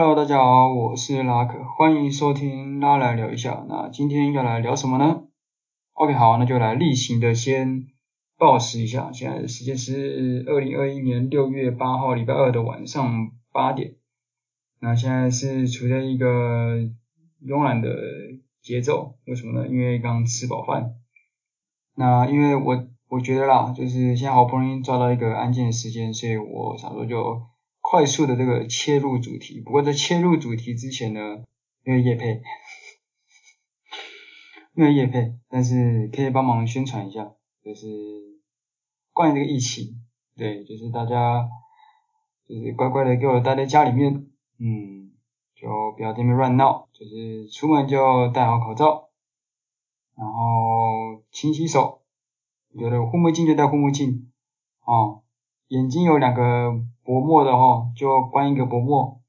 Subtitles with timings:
[0.00, 3.66] Hello，大家好，我是拉克，欢迎收听拉来聊一下。
[3.68, 5.24] 那今天要来聊什么呢
[5.94, 7.88] ？OK，好，那就来例行的先
[8.38, 9.10] 报时一下。
[9.10, 13.96] 现在时间是二零二一年六月八号礼拜二的晚上八点。
[14.80, 16.76] 那现在是处在一个
[17.44, 17.90] 慵懒的
[18.62, 19.66] 节奏，为什么呢？
[19.66, 20.92] 因为刚吃饱饭。
[21.96, 27.42] 那因为我我觉得啦，就是现在好不容易抓到一个安静的时间，所以我想说就。
[27.90, 31.20] 快速的这个切入主题，不过在切入主题之前呢，
[31.82, 32.42] 没有业配，
[34.76, 37.32] 没有业配，但是可以帮忙宣传一下，
[37.64, 37.86] 就是
[39.14, 40.02] 关于这个疫情，
[40.36, 41.48] 对，就是大家
[42.46, 44.26] 就是乖乖的给我待在家里面，
[44.58, 45.12] 嗯，
[45.54, 45.66] 就
[45.96, 49.08] 不要在那边乱闹，就是出门就戴好口罩，
[50.14, 52.02] 然后勤洗手，
[52.74, 54.30] 有的护目镜就戴护目镜，
[54.84, 55.22] 哦，
[55.68, 56.84] 眼睛有两个。
[57.08, 59.22] 薄膜的齁，就关一个薄膜。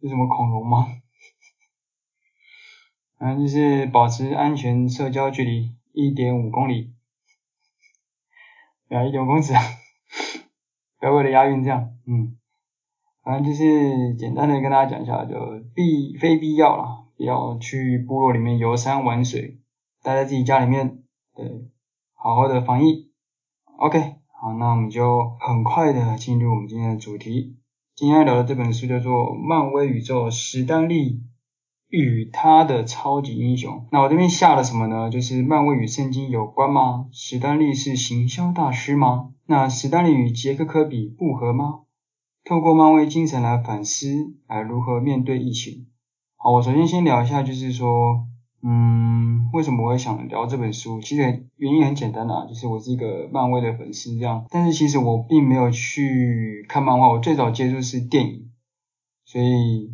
[0.00, 0.86] 是什么恐龙吗？
[3.18, 6.94] 反正就是保持安全社交距离一点五公里。
[8.88, 9.60] 啊，一点五公尺啊！
[11.00, 12.38] 不要为了押韵这样，嗯。
[13.24, 15.34] 反正就是简单的跟大家讲一下，就
[15.74, 19.58] 必非必要了，不要去部落里面游山玩水，
[20.04, 21.02] 待在自己家里面，
[21.34, 21.68] 对。
[22.26, 23.12] 好好的防疫
[23.78, 27.54] ，OK，好，那我们就很快的进入我们今天的主题。
[27.94, 31.22] 今天要聊的这本书叫做《漫威宇宙：史丹利
[31.88, 33.74] 与他的超级英雄》。
[33.92, 35.08] 那我这边下了什么呢？
[35.08, 37.06] 就是漫威与圣经有关吗？
[37.12, 39.30] 史丹利是行销大师吗？
[39.46, 41.82] 那史丹利与杰克科比不合吗？
[42.44, 45.86] 透过漫威精神来反思，来如何面对疫情。
[46.34, 48.26] 好，我首先先聊一下，就是说。
[48.68, 51.00] 嗯，为什么我会想聊这本书？
[51.00, 54.44] 其实原因很简单啊，就是我是一个漫威的粉丝这样。
[54.50, 58.50] 但是其实我并没有去看漫画，我最早接触是电影，
[59.24, 59.90] 所以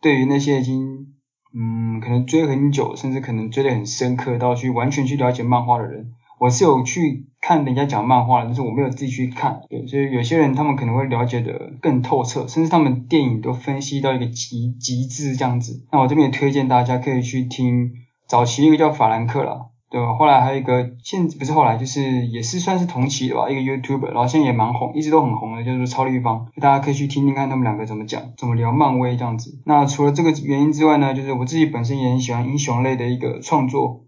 [0.00, 1.08] 对于那些已经
[1.54, 9.62] 嗯可能追很久，甚至可能追得很深刻到去完全去了解漫画的人，我是有去看人家讲漫画的，但是我没有自己去看。
[9.68, 15.84] 对，所以有些人他们可能会了解的更透彻，甚至他们电影都分析到一个极极致这样子。
[15.90, 17.92] 那我这边也推荐大家可以去听。
[18.28, 20.14] 早期一个叫法兰克啦，对吧？
[20.14, 29.60] 后来还有一个，现不是后来，就是也是算是同期的吧，一个 YouTuber，然后现在也蛮红，一直都很红的，就是超立方，大家可以去听听看他们两个怎么讲，怎么聊漫威这样子。
[29.66, 34.06] 那除了这个原因之外呢，就是我自己本身也很喜欢英雄类的一个创作，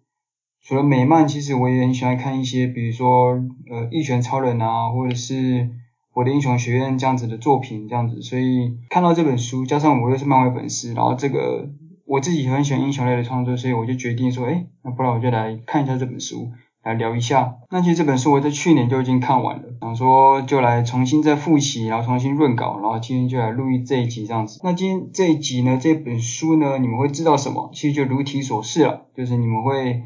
[0.62, 3.32] 除了美漫，其实我也很喜欢看一些，比如说
[3.70, 5.68] 呃一拳超人啊，或者是
[6.14, 8.22] 我的英雄学院这样子的作品这样子。
[8.22, 11.68] 所以看到这本书，加上我又是漫威粉丝，然后这个。
[12.06, 16.50] 我自己很喜欢英雄类的创作，所以我就决定说，诶，那不然我就来看一下这本书，
[16.82, 17.56] 来聊一下。
[17.70, 24.60] 那其实这本书我在去年就已经看完了，想说就来重新再复习，然后重新润稿，然后今天就来录一这一集这样子。
[24.62, 27.70] 那今天这一集呢，这本书呢，你们会知道什么？
[27.72, 30.02] 其实就如题所示了，就是你们会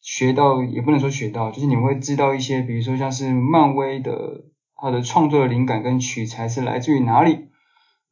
[0.00, 4.44] 学到，也不能说学到，就是你们会知道一些，比如说像是漫威的
[4.76, 7.43] 它的创作的灵感跟取材是来自于哪里。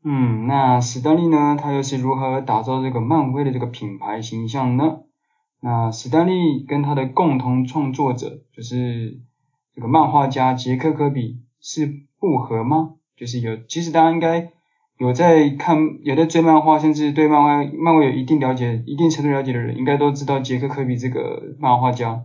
[0.04, 1.56] 嗯，那史丹利呢？
[1.56, 5.00] 他又是如何打造这个漫威的这个品牌形象呢？
[5.60, 9.20] 那史丹利跟他的共同创作者，就是
[9.72, 11.86] 这个漫画家杰克科比是
[12.18, 12.94] 不合吗？
[13.16, 14.50] 就是有，其实大家应该
[14.98, 22.24] 有在看，有在追漫画，甚至对漫画漫威有一定了解、一定程度了解的人，应该都知道杰克科比这个漫画家。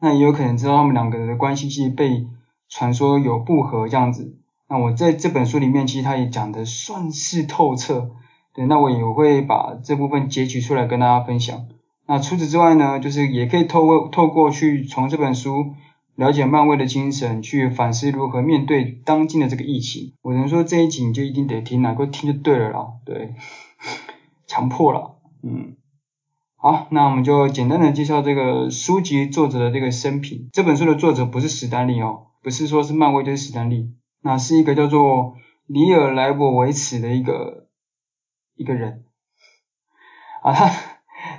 [0.00, 2.26] 那也有可能知道他们两个人的关系是被
[2.68, 4.41] 传说有不合这样子。
[4.72, 8.12] 那我在这本书里面，其实他也讲的算是透彻，
[8.54, 11.66] 对，那我也会把这部分截取出来跟大家分享。
[12.06, 15.74] 那除此之外呢，就是也可以透过透过去从这本书
[16.14, 20.14] 了解漫威的精神，去反思如何面对当今的这个疫情。
[20.22, 23.34] 我能说这一集你就一定得听，哪个听就对了啦，对，
[24.46, 25.76] 强迫了，嗯，
[26.56, 30.48] 好，那我们就简单的介绍这个书籍作者的这个生平。
[30.50, 33.90] 这本书的作者不是史丹利哦，不是说是漫威就是史丹利。
[34.22, 35.34] 那是一个叫做
[35.66, 37.66] 里尔莱博维茨的一个
[38.54, 39.04] 一个人
[40.42, 40.70] 啊，他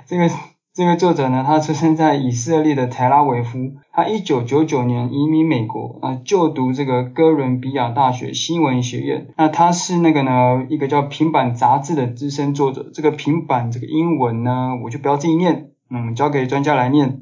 [0.06, 0.30] 这个
[0.72, 9.32] 这个作者呢，他出生在以色列的特拉维夫，他一九九九年移民美国啊，就读这个哥伦比亚大学新闻学院。
[9.36, 12.90] 那他是那个呢，一个叫平板杂志的资深作者。
[12.92, 17.20] 这个平板这个英文呢，我就不要自己念，嗯，交给专家来念。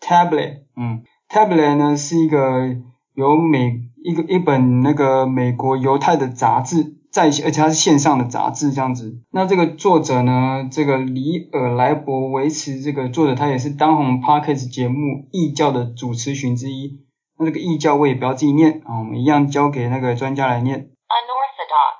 [0.00, 2.76] Tablet，Tablet，嗯，Tablet 呢是一个
[3.14, 9.20] 由美一个一本那个美国犹太的杂志，在而且它是线上的杂志这样子。
[9.30, 17.00] 那这个作者呢，这个里尔莱博维茨这个作者，他也是当红 Podcast 节目异教的主持群之一。
[17.38, 20.90] 那这个异教我也不要自己念啊，我们一样交给那个专家来念。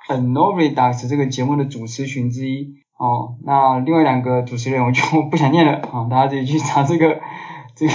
[0.07, 3.35] Unorthodox，Unorthodox 这个节目的主持群之一哦。
[3.43, 7.19] 那另外两个主持人我就不想念了啊，大家自己去查这个
[7.75, 7.93] 这个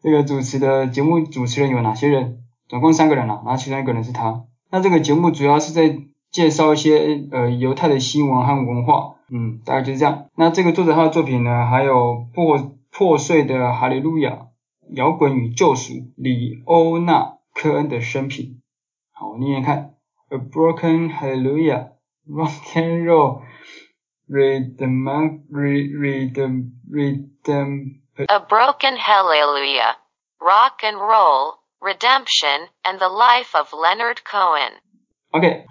[0.00, 4.44] 这个主持的节目主持人有哪些人，总共三个人了，然后其中一个人是他。
[4.70, 5.98] 那这个节目主要是在
[6.30, 10.26] 介绍一些呃犹太的新闻和文化，嗯，大概就是这样。
[10.36, 14.46] 那这个作者他的作品呢，还有破破碎的哈利路亚、
[14.90, 18.60] 摇滚与救赎、李欧纳科恩的生平。
[19.12, 19.94] 好，我念念看
[20.28, 21.88] ：A broken hallelujah,
[22.28, 23.40] rock and roll,
[24.28, 27.98] rhythm, rhythm, rhythm.
[28.26, 29.96] A broken hallelujah,
[30.40, 34.72] rock and roll, redemption, and the life of Leonard Cohen.
[35.30, 35.66] OK，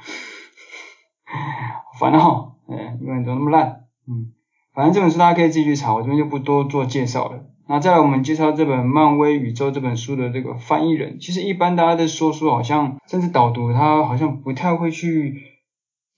[1.99, 3.87] 烦了哈，哎，英文怎么那么烂？
[4.07, 4.31] 嗯，
[4.73, 7.43] 反正这本书大家可以自己去查，我这边就不多做介绍了。
[7.67, 15.56] 那再来我们介绍这本《漫威宇宙》这本书的这个翻译人，其实一般大家在说书，好像甚至导读，他好像不太会去，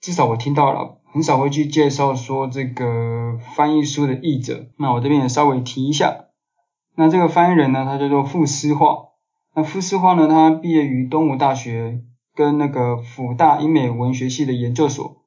[0.00, 4.68] 至少我听到了，很少会去介绍说这个翻译书的译者。
[4.78, 6.26] 那我这边也稍微提一下，
[6.96, 9.10] 那这个翻译人呢，他叫做傅斯华。
[9.54, 12.02] 那傅斯华呢，他毕业于东吴大学
[12.34, 15.18] 跟那个辅大英美文学系的研究所。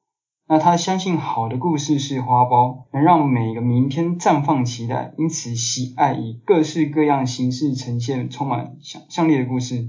[0.46, 9.88] 那他相信好的故事是花苞，能让每个明天绽放期待，因此喜爱以各式各样形式呈现充满想象力的故事。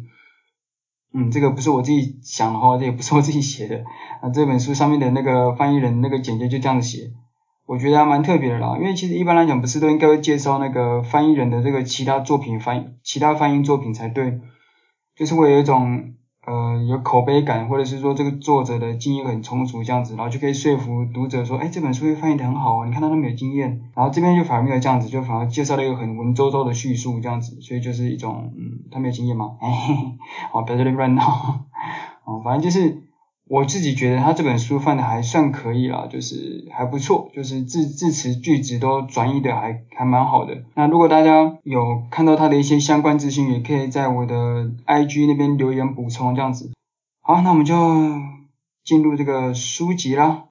[1.16, 3.84] 嗯，这个不是我自己想的哈，这也不是我自己写的。
[4.22, 7.12] 啊，这本书上面的那个翻译人那个简介就这样子写，
[7.66, 8.76] 我觉得还蛮特别的啦。
[8.78, 14.42] 因为其实一般来讲，不是都应该会介绍那个翻译人的这个其他作品翻，其他翻译作品才对，
[15.16, 16.12] 就是会有一种。
[16.46, 29.58] 呃，有口碑感，或者是说这个作者的经验很充足这样子，然后就可以说服读者说，哎，这本书会翻译得很好哦，你看他那么有经验，然后这边就反而没有这样子，就反而介绍了一个很文绉绉的叙述这样子，所以就是一种，嗯，他没有经验吗？
[29.60, 30.18] 嘿嘿，
[30.52, 31.24] 好，不要在这里乱闹，
[32.26, 33.05] 哦，反正就是。
[33.48, 40.64] 我自己觉得他这本书翻的还算可以啦，就是还不错，就是字字词句子都转译的还还蛮好的。
[40.74, 46.72] 那如果大家有看到他的一些相关资讯，也可以在我的 IG 那边留言补充这样子。
[47.22, 47.76] 好，那我们就
[48.84, 50.46] 进入这个书籍啦。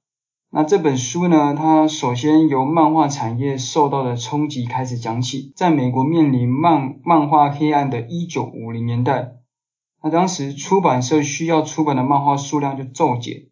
[0.51, 9.33] 那这本书呢，它首先由漫画产业受到的冲击开始讲起，在美国面临漫漫画黑暗的1950年代。
[10.05, 13.45] 那当时出版社需要出版的漫画数量就骤减，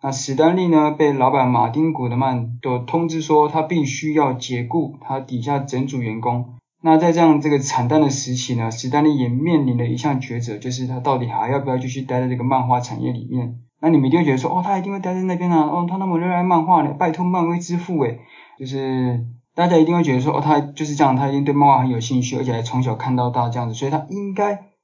[0.00, 6.54] 那史丹利呢，被老板马丁古德曼就通知说他必须要解雇他底下整组员工。
[6.80, 13.58] 那在这样这个惨淡的时期呢，史丹利也面临了一项抉择，就是他到底还要不要继续待在这个漫画产业里面？
[13.80, 18.20] 那你们一定会觉得说，哦，他一定会待在那边啊，哦，他那么热爱漫画呢，拜托漫威之父诶，
[18.60, 19.24] 就是
[19.56, 24.75] 大家一定会觉得说，哦，他就是这样，他一定对漫画很有兴趣，而且还从小看到大这样子，所以他应该。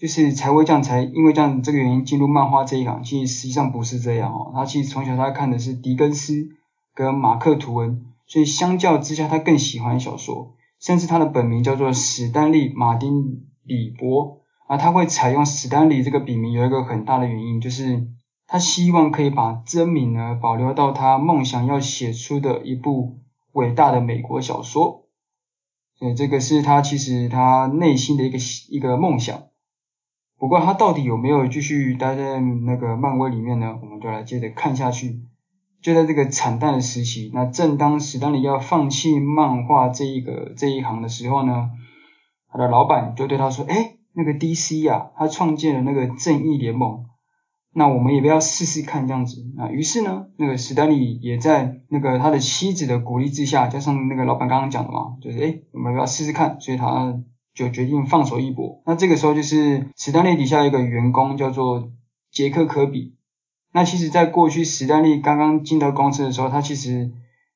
[0.00, 4.50] 就是才会这样，才因为这样这个原因进入漫画这一行，其实实际上不是这样哦。
[4.54, 6.48] 他其实从小他看的是狄更斯
[6.94, 14.78] 跟马克吐温，所以相较之下他更喜欢小说，甚至他的本名叫做史丹利马丁李博啊。
[14.78, 18.08] 他会采用史丹利这个笔名有一个很大的原因，就是
[18.46, 23.18] 他希望可以把真名呢保留到他梦想要写出的一部
[23.52, 25.04] 伟大的美国小说。
[25.98, 28.38] 所以这个是他其实他内心的一个
[28.70, 29.49] 一个梦想。
[30.40, 33.78] 不过他到底有没有继续待在那个漫威里面呢？
[33.82, 35.20] 我们就来接着看下去。
[35.82, 41.70] 就在这个惨淡的时期，那正当史丹利要放弃漫画这一个这一行的时候呢，
[42.50, 47.04] 他的老板就对他说：“哎，那个 DC 呀，他创建了那个正义联盟。”
[47.72, 57.14] 那我们也不要试试看这样子啊，于是呢，那个史丹利也在那个他的妻子的鼓励之下，加上那个老板刚刚讲的嘛，就是诶，我们不要试试看，所以他
[57.54, 58.82] 就决定放手一搏。
[58.86, 61.90] 那这个时候就是史丹利底下一个员工叫做
[62.30, 63.14] 杰克科比。
[63.72, 67.12] 那其实在过去史丹利刚刚进到公司的时候，他其实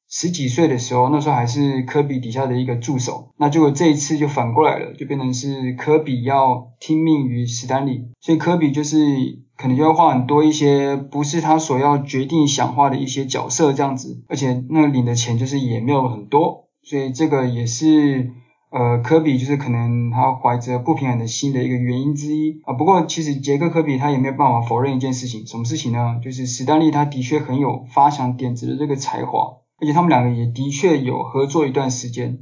[0.09, 3.33] 十几岁的时候，那时候还是科比底下的一个助手。
[3.37, 9.43] 那结果这一次就反过来了，就变成是科比要听命于史丹利，所以科比就是。
[9.57, 18.33] 可能就要画很多一些不是他所要决定想画的一些角色这样子，而且那领的钱就是也没有很多，所以这个也是
[18.75, 22.75] 呃科比就是可能他怀着不平衡的心的一个原因之一啊。
[22.75, 26.21] 不过其实杰克科比他也没有办法否认一件事情，什么事情呢？
[26.23, 32.41] 就是史丹利他的确很有发想点子的这个才华，而且他们两个也的确有合作一段时间。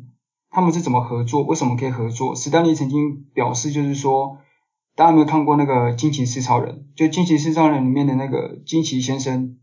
[0.50, 1.42] 他们是怎么合作？
[1.42, 2.34] 为什么可以合作？
[2.34, 4.38] 史丹利曾经表示就是说。
[4.94, 6.74] 大家有没有看过那个《惊奇四超人》？
[6.98, 9.56] 就《惊奇四超人》里面的那个惊奇先生，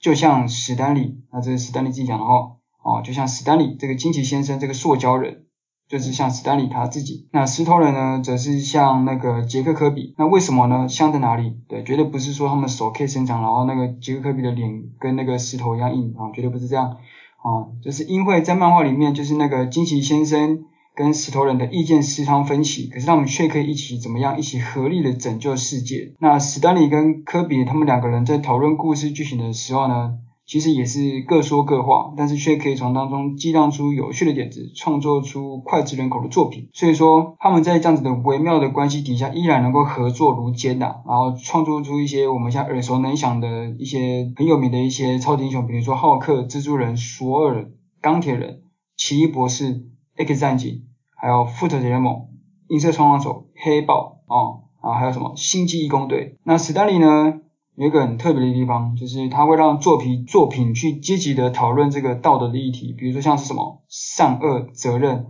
[0.00, 5.44] 就像史丹利，那这是史丹利自己讲的哦，哦，就像史丹利这个惊奇先生这个塑胶人，
[5.90, 7.26] 就是像史丹利他自己。
[7.32, 10.14] 那石头人呢，则是像那个杰克科比。
[10.16, 10.88] 那为什么呢？
[10.88, 11.56] 像在哪里？
[11.68, 16.96] 对，绝对不是说他们手可以伸长，然后那个杰克科比的脸跟那个石头一样硬啊，绝对不是这样
[17.42, 17.66] 啊。
[17.82, 20.60] 就是因为在漫画里面，就是那个惊奇先生
[20.94, 24.38] 跟石头人的意见时常分歧，可是他们却可以一起怎么样？
[24.38, 26.14] 一起合力的拯救世界。
[26.20, 30.12] 那史丹利跟科比他们两个人在讨论故事剧情的时候呢，
[30.50, 36.68] 其实也是各说各话，但是却可以从当中激荡出有趣的点子，创作出脍炙人口的作品。
[36.72, 48.62] 所以说，他们在这样子的微妙的关系底下，依然能够合作如肩呐，然后创作出一些我们现在耳熟能详的一些很有名的一些超级英雄，比如说浩克、蜘蛛人、索尔、钢铁人、
[48.96, 49.84] 奇异博士、
[50.16, 50.82] X 战警，
[51.14, 52.26] 还有复仇者联盟、
[52.66, 56.38] 银色冲锋手、黑豹哦，啊，还有什么星际异攻队？
[56.42, 57.39] 那史丹利呢？
[57.80, 65.28] 有一个很特别的地方，就是他会让作品作品去积极的讨论这个道德的议题，比如说像是什么善恶责任，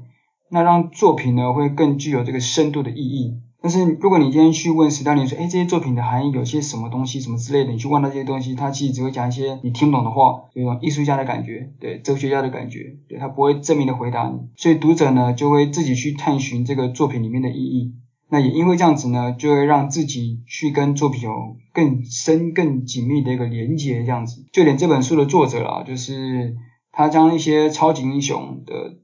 [0.51, 3.41] 那让作品呢会更具有这个深度的意义。
[3.63, 17.95] 但是如果你今天去问史丹李说，哎，这些作品的含义有些什么东西，什么之类的，你去问他这些东西，他其实只会讲一些你听不懂的话，有一种艺术家的感觉，对，哲学家的感觉，对，他不会正面的回答你，所以读者呢就会自己去探寻这个作品里面的意义。
[18.31, 24.47] 那也因为这样子呢，就会让自己去跟作品有更深、更紧密的一个连接，这样子。
[24.53, 26.57] 就连这本书的作者啦，就是
[26.93, 28.99] 他将一些超级英雄的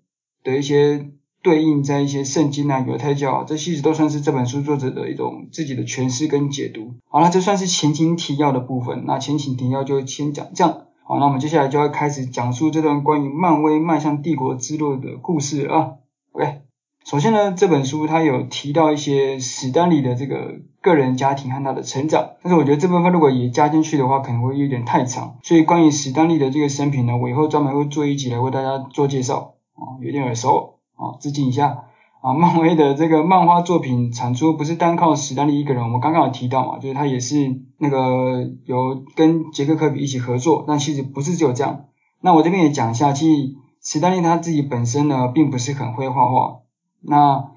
[0.45, 1.11] 的一些
[1.43, 6.95] 对应在一些圣经啊、犹太教啊，这其实都算是这本书作者的一种自己的诠释跟解读。
[7.09, 9.05] 好了，这算是前情提要的部分。
[9.07, 10.85] 那前情提要就先讲这样。
[11.05, 15.95] 好，那我们接下来就要开始讲述这段关于漫威迈向帝国之路的故事啊。
[16.33, 16.66] OK。
[17.07, 29.55] 首先呢，这本书它有提到一些史丹利的这个个人家庭和他的成长，但是我觉得这部分如果也加进去的话，可能会有点太长，所以关于史丹利的这个生平呢，我以后专门会做一集来为大家做介绍。
[29.75, 31.85] 啊，有点耳熟啊，致敬一下
[32.23, 41.85] 啊，漫威的这个漫画作品产出不是单靠史丹利一个人，我们刚刚有提到嘛，就是他也是那个有跟杰克科比一起合作，但其实不是只有这样，
[42.21, 46.63] 那我这边也讲一下，其实史丹利他自己本身呢，并不是很会画画。
[47.03, 47.51] 那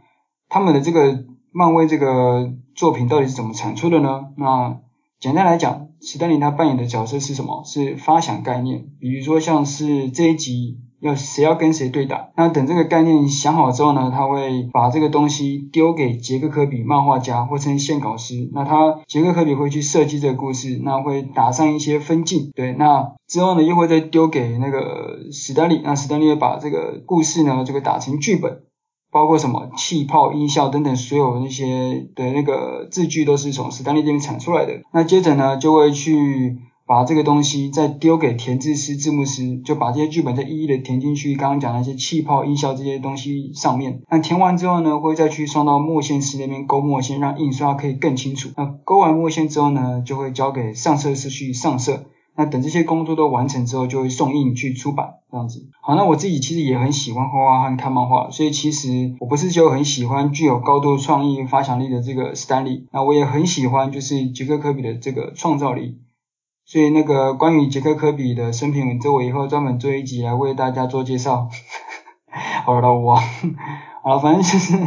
[0.48, 4.28] 他们的这个漫威这个作品到底是怎么产出的呢？
[4.38, 4.80] 那
[5.20, 7.64] 简单来讲，史丹李他扮演的角色是什么？
[7.66, 28.64] 是发想概念，比如说像是这一集要谁要跟谁对打，那等这个概念想好之后呢，他会把这个东西丢给杰克科比漫画家或称线稿师，那他杰克科比会去设计这个故事，那会打上一些分镜，对，那之后呢又会再丢给那个史丹利，那史丹利会把这个故事呢这个打成剧本。
[29.12, 34.74] 包括什么气泡、音效等等，所有那些的那个字句都是从史丹利这边产出来的。
[34.94, 41.36] 那接着呢，就会去把这个东西再丢给填字师、字幕师，就把这些剧本再一一的填进去。
[41.36, 44.02] 刚刚讲那些气泡、音效这些东西上面。
[44.10, 48.50] 那填完之后呢，会再去送到墨线师那边勾墨线，让印刷可以更清楚。
[48.58, 52.06] 那勾完墨线之后呢，就会交给上色师去上色。
[52.40, 55.68] 那等这些工作都完成之后，就会送印去出版这样子。
[55.82, 65.98] 好，那我自己其实也很喜欢画画和看漫画，所以其实我不是就很喜欢具有高度创意发想力的这个史丹利，那我也很喜欢就是杰克科比的这个创造力。
[66.66, 71.50] 所以那个关于杰克科比的生平，这我以后专门做一集来为大家做介绍。
[72.64, 73.16] 好了，我
[74.02, 74.78] 好了，反正就是，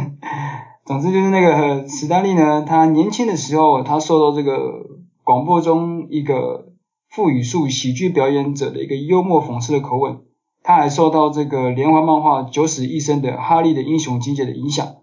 [0.85, 4.87] 总之就是那个史丹利呢，他年轻的时候，他受到这个
[5.23, 6.72] 广播中一个。
[7.13, 10.21] 赋予术喜剧表演者的一个幽默讽刺的口吻，
[10.63, 14.95] 他还受到这个连环漫画九死一生的哈利的英雄情节的影响。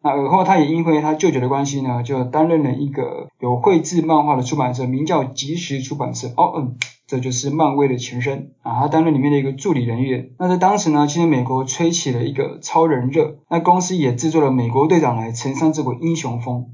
[0.00, 6.28] 那尔后他也因为他舅舅的关系呢，就担任了一个有绘制漫画的出版社，名叫即时出版社。
[6.36, 6.76] 哦，嗯，
[7.08, 10.30] 这就是漫威的前身啊，他担任里面的一个助理人员。
[10.38, 16.66] 那在当时呢，其实美国吹起了一个超人热，那公司也制作了美国队长来承上这股英雄风。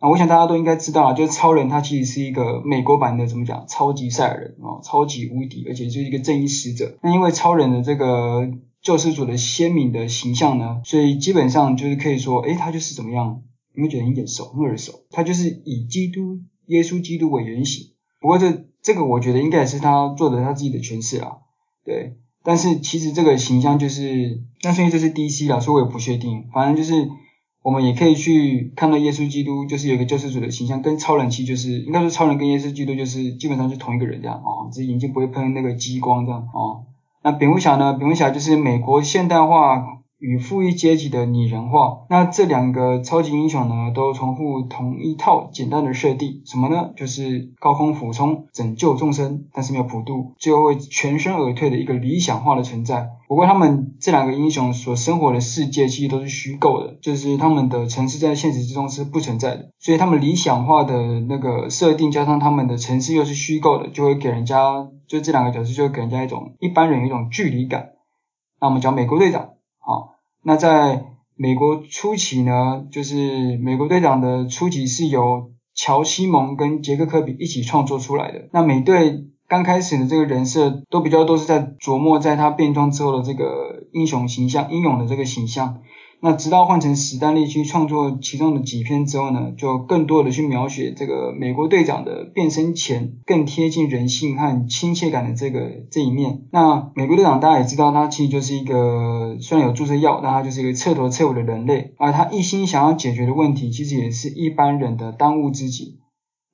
[0.00, 6.98] 啊，我想大家都应该知道啊，就是超人他其实是一个美国版的怎么讲，超级赛人啊，超级无敌，而且就是一个正义使者。
[7.02, 8.50] 那因为超人的这个
[8.82, 13.40] 救世主的鲜明的形象呢，所以基本上就是可以说，诶，他就是怎么样，
[13.74, 15.04] 你会觉得很眼熟，很耳熟。
[15.10, 17.92] 他就是以基督耶稣基督为原型。
[18.20, 21.38] 不过这这个我觉得应该也是他做的他自己的诠释啦，
[21.84, 22.16] 对。
[22.42, 27.08] 但是其实这个形象就是，那所以这是 DC 啦，所以我也不确定，反正就是。
[27.64, 36.84] 我们也可以去看到耶稣基督，就是有个救世主的形象，跟超人其实就是应该说超人跟耶稣基督就是基本上是同一个人这样哦，只是眼睛不会喷那个激光这样哦。
[37.22, 37.94] 那蝙蝠侠呢？
[37.94, 39.93] 蝙蝠侠就是美国现代化
[40.24, 42.06] 与富裕阶级的拟人化。
[42.08, 46.92] 那这两个超级英雄呢，都重复同一套简单的设定，什么呢？
[46.96, 53.10] 就是高空俯冲，拯救众生，但是没有普渡，最后会全身而退的一个理想化的存在。
[53.28, 67.90] 不过他们这两个英雄所生活的世界其实都是虚构的，就是他们的城市在现实之中是不存在的，所以他们理想化的那个设定加上他们的城市又是虚构的，就会给人家就这两个角色就会给人家一种一般人有一种距离感。
[68.60, 69.50] 那我们讲美国队长，
[70.44, 78.48] 那在美国初期呢，就是美国队长的初期是由乔西蒙跟杰克科比一起创作出来的。
[78.52, 85.80] 那美队刚开始的这个人设都比较都是在琢磨在他变装之后的这个英雄形象、英勇的这个形象。
[86.24, 96.44] 那直到换成史丹利去创作其中的几篇之后呢，就更多的去描写这个美国队长的变身前更贴近人性和亲切感的这个这一面。
[96.50, 105.98] 那美国队长大家也知道，他其实就是一个虽然有注射药，但他就是一个彻头彻尾的人类，而他一心想要解决的问题，其实也是一般人的当务之急。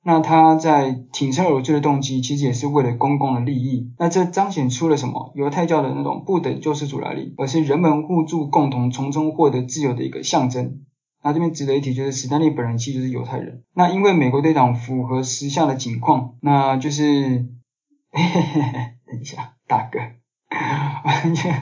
[0.03, 3.91] 那他在挺身而出的动机，其实也是为了公共的利益。
[3.99, 5.31] 那这彰显出了什么？
[5.35, 10.79] 犹太教的那种不等救世主来临，而是人们互助共同从中获得自由的一个象征。
[11.23, 13.61] 那这边值得一提，就是史丹利本人其实就是犹太人。
[13.75, 17.45] 那因为美国队长符合时下的情况，那就是，
[18.11, 18.73] 嘿嘿嘿，
[19.05, 19.99] 等一下，大哥，
[21.03, 21.53] 反正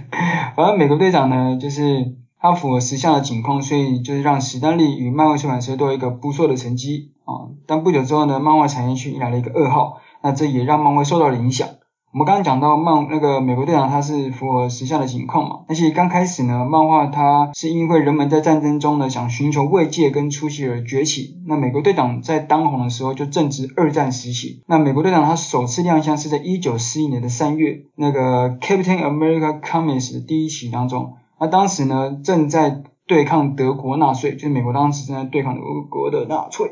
[0.55, 2.18] 反正美国队长呢，就是。
[2.41, 7.51] 它符合时下的情况，所以就是让史丹利与漫威出版社都有一个不错的成绩啊。
[7.67, 11.67] 但不久之后呢，漫画产业却迎来了一个噩耗，那这也让漫威受到了影响。
[12.11, 15.59] 我们刚刚讲到漫那个美国队长，他是符合时下的情况嘛。
[15.67, 21.37] 而且刚开始呢，漫画它是因为人们在战争中呢想寻求慰藉跟出息而崛起。
[21.45, 24.63] 那美国队长在当红的时候就正值二战时期。
[24.65, 31.13] 那美国队长他首次亮相是在一九四一年的三月，那个 Captain America Comics 的第一期当中。
[31.39, 36.67] 那当时呢，正在对抗德国纳粹，就是美国当时正在对抗德国的纳粹。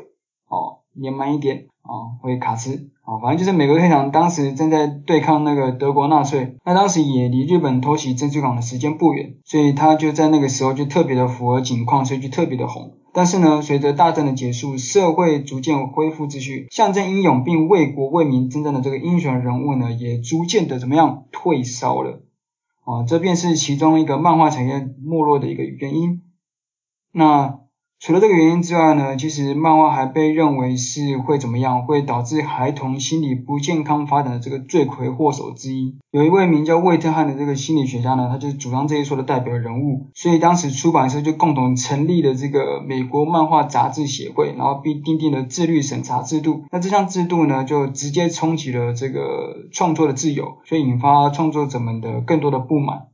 [0.48, 6.56] 哦，念慢一点啊、哦，会卡兹啊、哦，反正就是美国队长当时正在对抗那个德国纳粹。
[6.64, 12.92] 那当时也离日本偷袭珍珠港的时间不远，所以他就在那个时候就特别的符合情况，所以就特别的红。
[13.12, 22.22] 但是呢，随着大战的结束，社会逐渐恢复秩序，象征英勇并为国为民征战的这个英雄人物呢，也逐渐的怎么样退烧了。
[22.88, 26.22] 啊，这便是其中一个漫画产业没落的一个原因。
[27.12, 27.60] 那
[28.00, 35.96] 除了这个原因之外呢，其实漫画还被认为是会怎么样，会导致孩童心理不健康发展的这个罪魁祸首之一。
[36.12, 40.06] 有一位名叫魏特汉的这个心理学家呢，他就是主张这一说的代表人物。
[40.14, 46.62] 所以当时出版社就共同成立了这个美国漫画杂志协会，然后并订定了自律审查制度。
[46.70, 53.08] 那这项制度呢，就直接冲击了这个创作的自由，所以引发创作者们的更多的不满。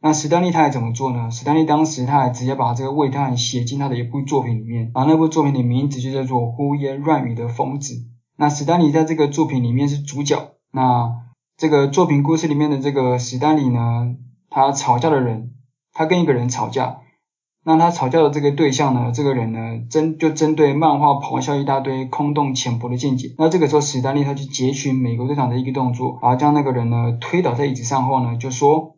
[0.00, 1.28] 那史丹利他还怎么做呢？
[1.32, 7.94] 史丹利当时他还直接把这个魏探写进他的一部作品里面，然后那部作品的名字就叫做《胡言乱语的疯子》。
[8.36, 10.52] 那史丹利在这个作品里面是主角。
[10.72, 11.10] 那
[11.56, 14.14] 这个作品故事里面的这个史丹利呢，
[14.48, 15.50] 他吵架的人，
[15.92, 16.98] 他跟一个人吵架。
[17.64, 23.34] 那他吵架的这个对象呢，这个人呢，针就针对漫画咆哮一大堆空洞浅薄的见解。
[23.36, 28.94] 那这个时候史丹利他去截取美国队长的一个动作，然后将那个人呢推倒在椅子上后呢，就说。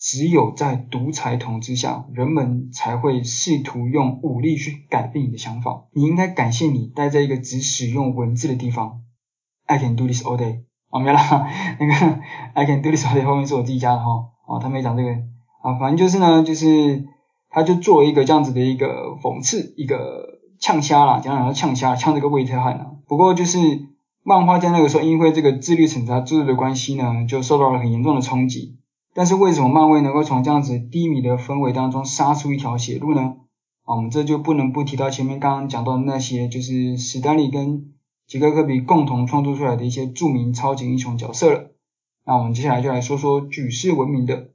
[0.00, 5.84] 只有在独裁统治下，人们才会试图用武力去改变你的想法。
[5.92, 9.02] 你应该感谢你待在一个只使用文字的地方。
[9.66, 10.62] I can do this all day。
[10.88, 11.20] 哦，没了，
[11.78, 12.20] 那个
[12.54, 14.10] I can do this all day 后面是我自己加的哈。
[14.48, 15.10] 哦，他没讲这个
[15.62, 17.04] 啊，反正就是呢，就是
[17.50, 22.92] 他就做了一个这样子的一个讽刺，一个呛虾啦，讲讲要呛虾，呛这个魏特汉啊。
[23.06, 23.58] 不过就是
[24.22, 28.79] 漫画在那个时候，因为这个自律审查制度的关系呢，就受到了很严重的冲击。
[29.12, 33.36] 但是为什么漫威能够从这样子低迷的氛围当中杀出一条血路呢？
[33.84, 37.92] 啊，我们这就不能不提到前面刚刚讲到的那些，就是史丹利跟
[38.26, 41.70] 杰克科比共同创作出来的一些著名超级英雄角色了。
[42.24, 44.50] 那我们接下来就来说说举世闻名的，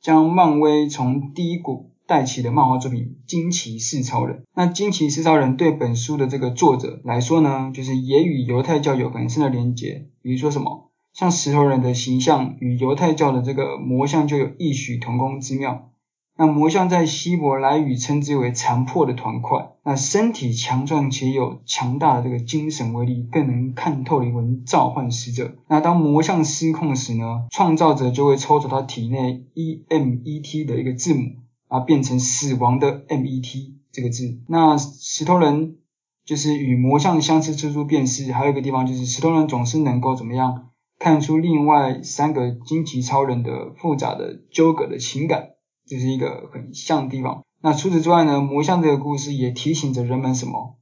[0.00, 4.38] 将漫威从低谷带起的漫画作品《惊奇四超人》。
[4.54, 10.87] 那《惊奇四超人》对本书的这个作者来说呢，就是也与犹太教有很深的连结，比如说什么？
[11.18, 15.90] 像石头人的形象与犹太教的这个魔像就有异曲同工之妙。
[16.36, 19.72] 那魔像在希伯来语称之为残破的团块。
[19.82, 25.56] 那身体强壮且有强大的这个精神威力，更能看透灵魂，召唤使者。
[25.66, 31.32] 那当魔像失控时呢，创造者就会抽走他体内 E M E T 的一个字母，
[31.66, 34.38] 啊，变成死亡的 M E T 这个字。
[34.46, 35.78] 那石头人
[36.24, 40.66] 就是与魔像相似之处便是，还有一个地方就是石头人总是能够怎么样？
[40.98, 45.50] 看出另外三个惊奇超人的复杂的纠葛的情感，
[45.86, 47.44] 这是一个很像的地方。
[47.60, 50.78] 那除此之外呢，魔像这个故事也提醒着人们什么？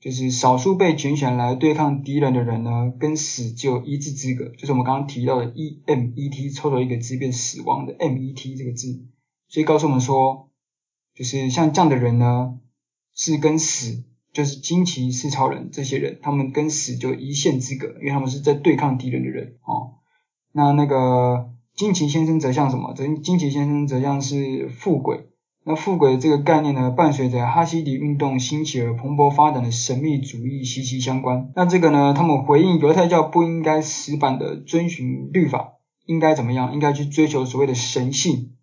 [0.00, 4.48] 就是少数被拣选来对抗敌人的人呢，跟死就有一字之隔。
[4.56, 9.06] 就是我们刚刚提到的 E M E T 抽走一个字变死亡的 M E T 这个字，
[9.48, 10.50] 所以告诉我们说，
[11.14, 12.58] 就是像这样的人呢，
[13.14, 19.98] 是跟死，就是惊奇四超人这些人，他们跟死就一线之隔，因为他们是在对抗敌人的人哦。
[20.52, 22.94] 那那个惊奇先生则像什么？
[22.96, 25.28] 这惊奇先生则像是富鬼。
[25.64, 31.52] 那富鬼这个概念呢，伴随着哈西迪运动兴起而蓬勃发展的神秘主义息息相关。
[31.54, 36.72] 那这个呢，他们回应犹太教不应该死板的遵循律法，应该怎么样？
[36.74, 38.54] 应该去追求所谓的神性。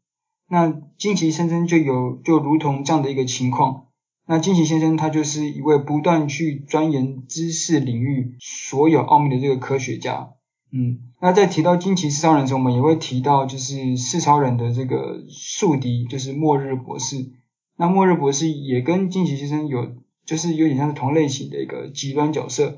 [0.50, 3.86] 那惊奇先生就有就如同这样的一个情况。
[4.32, 10.30] 那惊奇先生他就是一位不断去钻研知识领域所有奥秘的这个科学家。
[10.72, 17.32] 嗯，那在提到惊奇四超人的时候，我们也会提到，就是四超人的这个宿敌，就是末日博士。
[17.76, 19.96] 那末日博士也跟惊奇先生有，
[20.28, 22.78] 就是有点像是同类型的一个极端角色，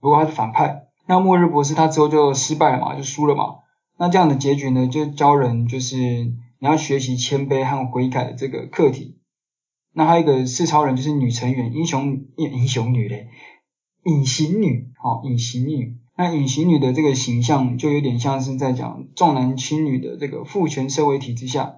[0.00, 0.84] 不过他是反派。
[1.06, 3.56] 那末日博士他之后就失败了嘛，就输了嘛。
[3.98, 9.15] 那这样的结局呢，就教人就是你要学习谦卑和悔改的这个课题。
[9.98, 13.28] 那还有一个是超人就是女成员，英雄英雄女嘞，
[14.04, 15.96] 隐形女，好，隐形女。
[16.18, 21.76] 那隐形女的这个形象就有点像是在讲重男轻女的这个父权社会体制下，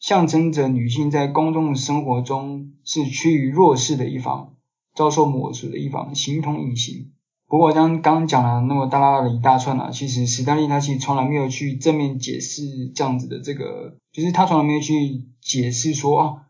[0.00, 4.54] 象征着女性在公众生活中是趋于弱势的一方，
[4.96, 7.12] 遭受抹除的一方，形同隐形。
[7.46, 14.94] 不过刚刚讲了那么大大的一大串啊，其实史丹利他其实从来没有去正面解释这样子的这个，就是他从来没有去
[15.40, 16.46] 解释说啊。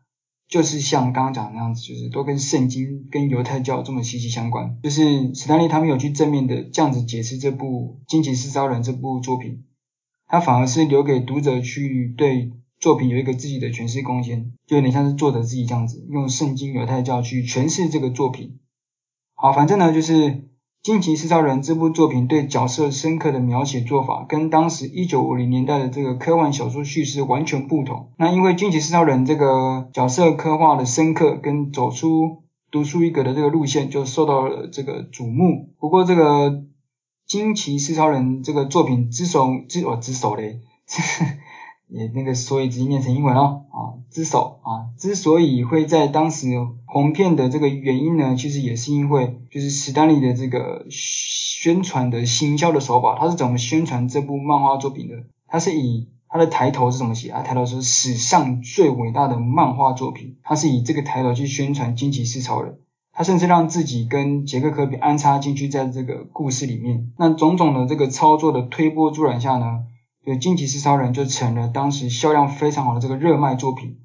[0.50, 4.78] 就是像刚刚讲的那样子，就是都跟圣经、跟犹太教这么息息相关。
[4.82, 9.64] 就是史丹利他没有去正面的这样子解释这部《惊奇四超人》这部作品，
[10.26, 18.58] 他反而是留给读者去对作品有一个自己的诠释空间，就有点像是作者自己这样子，用圣经、犹太教去诠释这个作品。
[19.34, 20.49] 好，反正呢就是。
[20.82, 28.12] 《惊奇四超人》这部作品对角色深刻的描写做法，跟当时一九五零年代的这个科幻小说叙事完全不同。
[28.16, 35.68] 那因为《惊奇四超人》这个角色刻画的深刻，跟走出独树一格的这个路线，就受到了这个瞩目。
[35.78, 36.50] 不过，这个
[37.26, 40.60] 《惊奇四超人》这个作品之首之哦之首嘞。
[41.90, 46.48] 也那个，所以直接念成英文哦，啊，之首啊，之所以会在当时
[46.86, 55.14] 红遍的这个原因呢，其实也是因为就是史丹利的这个宣传的行销的手法，他是怎么宣传这部漫画作品的？
[55.46, 57.42] 他是以他的抬头是怎么写啊？
[57.42, 62.78] 抬头是史上最伟大的漫画作品，他是以这个抬头去宣传惊奇四超人，
[63.12, 67.10] 他甚至让自己跟杰克科比安插进去在这个故事里面。
[67.18, 69.86] 那种种的这个操作的推波助澜下呢，
[70.24, 73.98] 就惊奇四超人就成了当时销量非常好的这个热卖作品。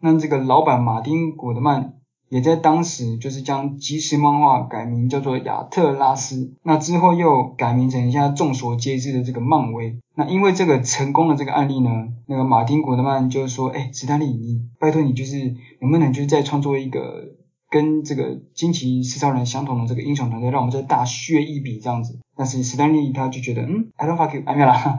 [0.00, 1.94] 那这个老板马丁古德曼
[2.28, 6.54] 也在当时就是将即时漫画改名叫做亚特拉斯。
[6.62, 9.98] 那之后又改名成现在众所皆知的这个漫威。
[10.14, 11.90] 那因为这个成功的这个案例呢，
[12.26, 17.34] 那个马丁古德曼就是说：“哎，史丹利，你拜托你就是能不能就是再创作一个
[17.70, 24.98] 跟这个惊奇四超人相同的这个英雄团队，让我们再大削一笔这样子。”但是史丹利他就觉得，嗯，I don't fuck you，哎没有啦。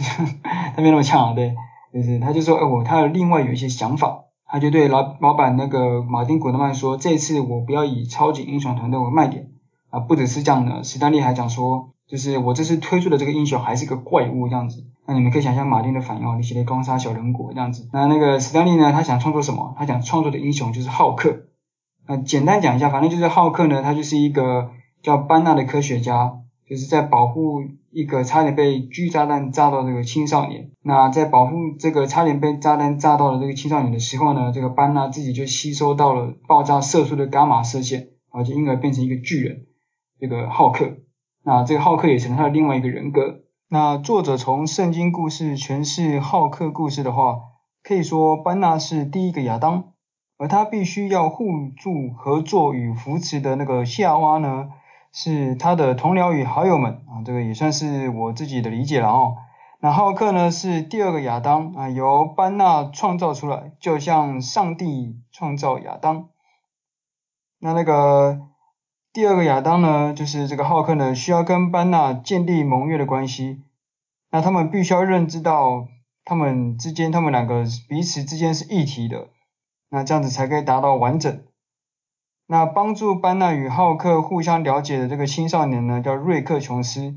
[0.74, 1.54] 他没那么呛啊，对，
[1.92, 9.48] 就是他就说，哎，我他有另外有一些想法，他就对老老板那个马丁古德曼说，这次我不要以超级英雄团队为卖点。
[9.90, 19.74] 啊，不只是这样的，史丹利还讲说，就是我这次推出的这个英雄还是个怪物这样子，那你们可以想象马丁的反应哦，你写的光杀小人国这样子，那那个史丹利呢，他想创作什么？
[19.76, 21.42] 他想创作的英雄就是浩克，
[22.08, 24.70] 那简单讲一下，反正就是浩克呢，他就是一个
[25.02, 27.60] 叫班纳的科学家，就是在保护。
[27.92, 39.66] 一个差点被巨炸弹炸到这个青少年，那在保护这个差点被炸弹炸到的这个青少年的时候呢，这个班纳自己就吸收到了爆炸射出的伽马射线，而且因而变成一个巨人，
[40.18, 40.96] 这个浩克。
[41.44, 43.40] 那这个浩克也成了他的另外一个人格。
[43.68, 47.40] 那作者从圣经故事诠释浩克故事的话，
[47.82, 49.92] 可以说班纳是第一个亚当，
[50.38, 51.44] 而他必须要互
[51.76, 54.68] 助合作与扶持的那个夏娃呢，
[55.12, 59.36] 是他的同僚与好友们啊，这个也算是我自己的理解了哦。
[59.80, 66.28] 那浩克呢是第二个亚当啊，由班纳创造出来，就像上帝创造亚当。
[67.58, 68.40] 那那个
[69.12, 73.62] 第二个亚当呢，就是这个浩克呢，需要跟班纳建立盟约的关系。
[74.30, 75.88] 那他们必须要认知到，
[76.24, 79.28] 他们之间，他们两个彼此之间是一体的，
[79.90, 81.42] 那这样子才可以达到完整。
[82.52, 87.14] 那帮助班纳与浩克互相了解的这个青少年呢，叫瑞克琼斯，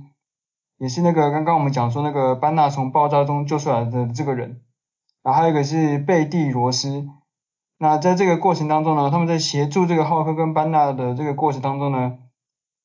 [0.78, 4.62] 也是那个刚刚我们讲说那个班纳从爆炸中救出来的这个人。
[5.24, 7.10] 然后还有一个是贝蒂罗斯。
[7.78, 12.13] 那在这个过程当中呢，他们在协助这个浩克跟班纳的这个过程当中呢，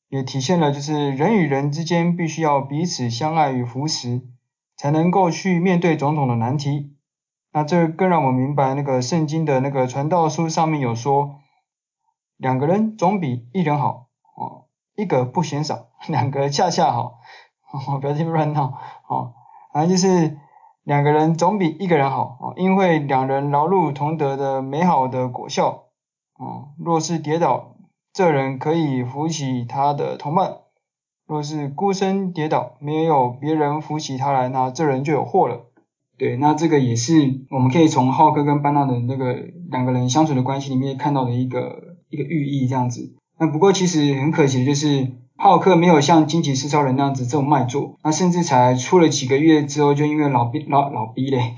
[0.08, 4.22] 也体现了就是人与人之间必须要彼此相爱与扶持，
[4.76, 6.96] 才能够去面对种种的难题。
[7.52, 11.36] 那这更让我们明白那个圣经的那个传道书上面有说，
[12.40, 14.64] 两个人总比一人好哦，
[14.96, 17.18] 一个不嫌少， 两个恰恰好，
[17.70, 19.34] 哦， 不要听乱闹哦，
[19.74, 20.38] 反正就是
[20.82, 25.84] 两个人总比一个人好哦，因为两人劳碌同得的美好的果效
[26.38, 27.76] 哦，若是跌倒，
[28.14, 30.62] 这人可以扶起他的同伴；
[31.26, 35.66] 若是孤身跌倒，没有别人扶起他来，那这人就有祸了。
[36.16, 39.32] 对，那这个也是我们可以从浩克跟班纳的那个
[39.70, 43.14] 两个人相处的关系里面看到的一个一个寓意这样子。
[43.38, 51.54] 那不过其实很可惜的就是浩克没有像惊奇四超人那样子这么卖座，那甚至才出了几个月之后就因为老逼老老逼嘞，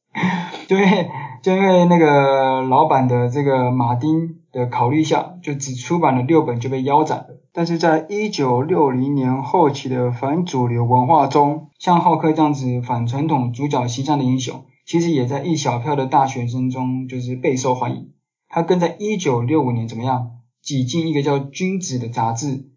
[0.68, 1.08] 就因为
[1.42, 7.40] 就因为那个老板的这个马丁的考虑下，就只出版了六本就被腰斩了。
[7.54, 18.10] 但是在一九六零年后期的反主流文化中，像浩克这样子反传统主角形象的英雄，其实也在一小票的大学生中就是备受欢迎。
[18.56, 22.70] 他更在一九六五年怎么样挤进一个叫《君子》的杂志，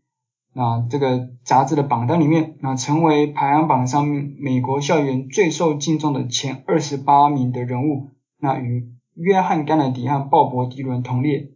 [0.52, 8.10] 那这个杂志的榜单里面，那成为排行榜上面美国校园最受敬重的前二十八名的人物，
[8.42, 11.52] 那与约翰·甘乃迪和鲍勃·迪伦同列。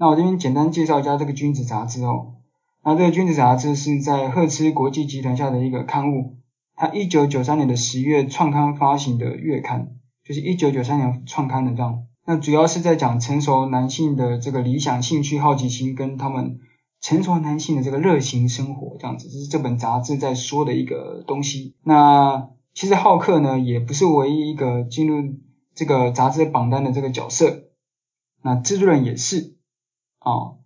[0.00, 2.38] 那我这边简单介绍一下这个《君子》杂志哦。
[2.82, 6.38] 那这个《君子》杂志是在赫兹国际集团下的一个刊物，
[6.74, 9.92] 它一九九三年的十月创刊发行的月刊，
[10.24, 12.06] 就是一九九三年创刊的这样。
[12.30, 16.60] 那主要是在讲成熟男性的这个理想、兴趣、好奇心跟他们
[17.00, 21.74] 成熟男性的这个热情生活这样子，这是这本杂志在说的一个东西。
[21.82, 25.40] 那其实浩克呢，也不是唯一一个进入
[25.74, 27.64] 这个杂志榜单的这个角色，
[28.44, 29.56] 那蜘蛛人也是
[30.20, 30.30] 啊。
[30.32, 30.56] 哦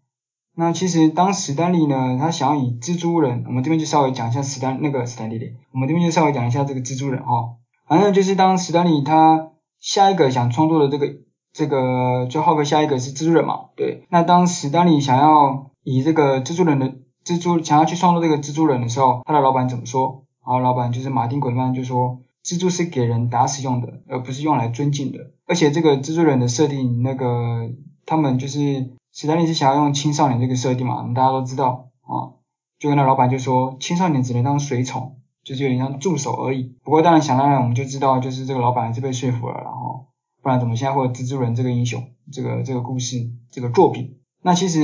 [0.56, 7.56] 那其实当史丹利呢，他想要以蜘蛛人，我们这边就稍微讲一下史丹那个史丹利的，我们这边就稍微讲一下这个蜘蛛人哈。
[7.88, 9.50] 反正就是当史丹利他
[9.80, 11.23] 下一个想创作的这个
[11.54, 14.04] 这个就浩克下一个是蜘蛛人嘛，对。
[14.10, 16.92] 那当史丹利想要以这个蜘蛛人的
[17.24, 20.24] 蜘蛛想要去创作这个蜘蛛人的时候，他的老板怎么说？
[20.44, 25.18] 然后老板就是马丁·鬼曼就说，蜘蛛是给人打死用的，而不是用来尊敬的。
[25.46, 27.70] 而且这个蜘蛛人的设定，那个
[28.04, 28.90] 他们就是。
[29.16, 32.34] 史丹利是想要用青少年这个设定嘛，我们大家都知道啊，
[32.80, 36.74] 就跟那老板就说，青少年只能当随从，就是有点像助手而已。
[36.82, 40.06] 不过当然想当然我们就知道，就是这个老板还是被说服了，然后
[40.44, 44.18] 不然怎么现在会有蜘蛛人这个英雄，这个这个故事这个作品？
[44.42, 44.78] 那其实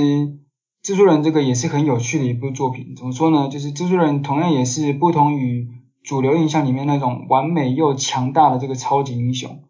[0.83, 2.95] 蜘蛛人这个也是很有趣的一部作品。
[2.97, 3.51] 怎么说呢？
[3.51, 5.69] 就是蜘蛛人同样也是不同于
[6.03, 9.63] 主流印象里面那种完美又强大的这个超级英雄。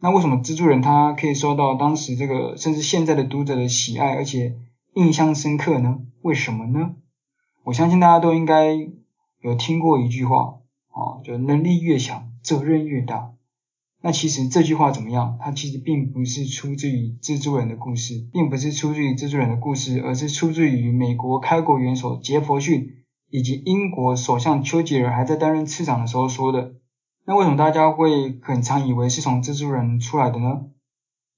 [0.00, 4.56] 那为什么蜘蛛人他可以受到当时这个甚至现在的读者的喜爱，而且
[4.94, 5.98] 印象深刻呢？
[6.22, 6.94] 为什么呢？
[7.62, 8.74] 我相信大家都应该
[9.42, 13.33] 有听过一句话啊，就能力越强，责任越大。
[14.04, 15.38] 那其实这句话怎么样？
[15.40, 22.86] 它其实并不是出自于蜘蛛人的故事，并不是出自于蜘蛛人的故事，而是出自于美国开国元首杰佛逊
[23.30, 26.74] 以及英国首相丘吉尔还在担任次长的时候说的。
[27.24, 30.66] 那为什么大家会很常以为是从蜘蛛人出来的呢？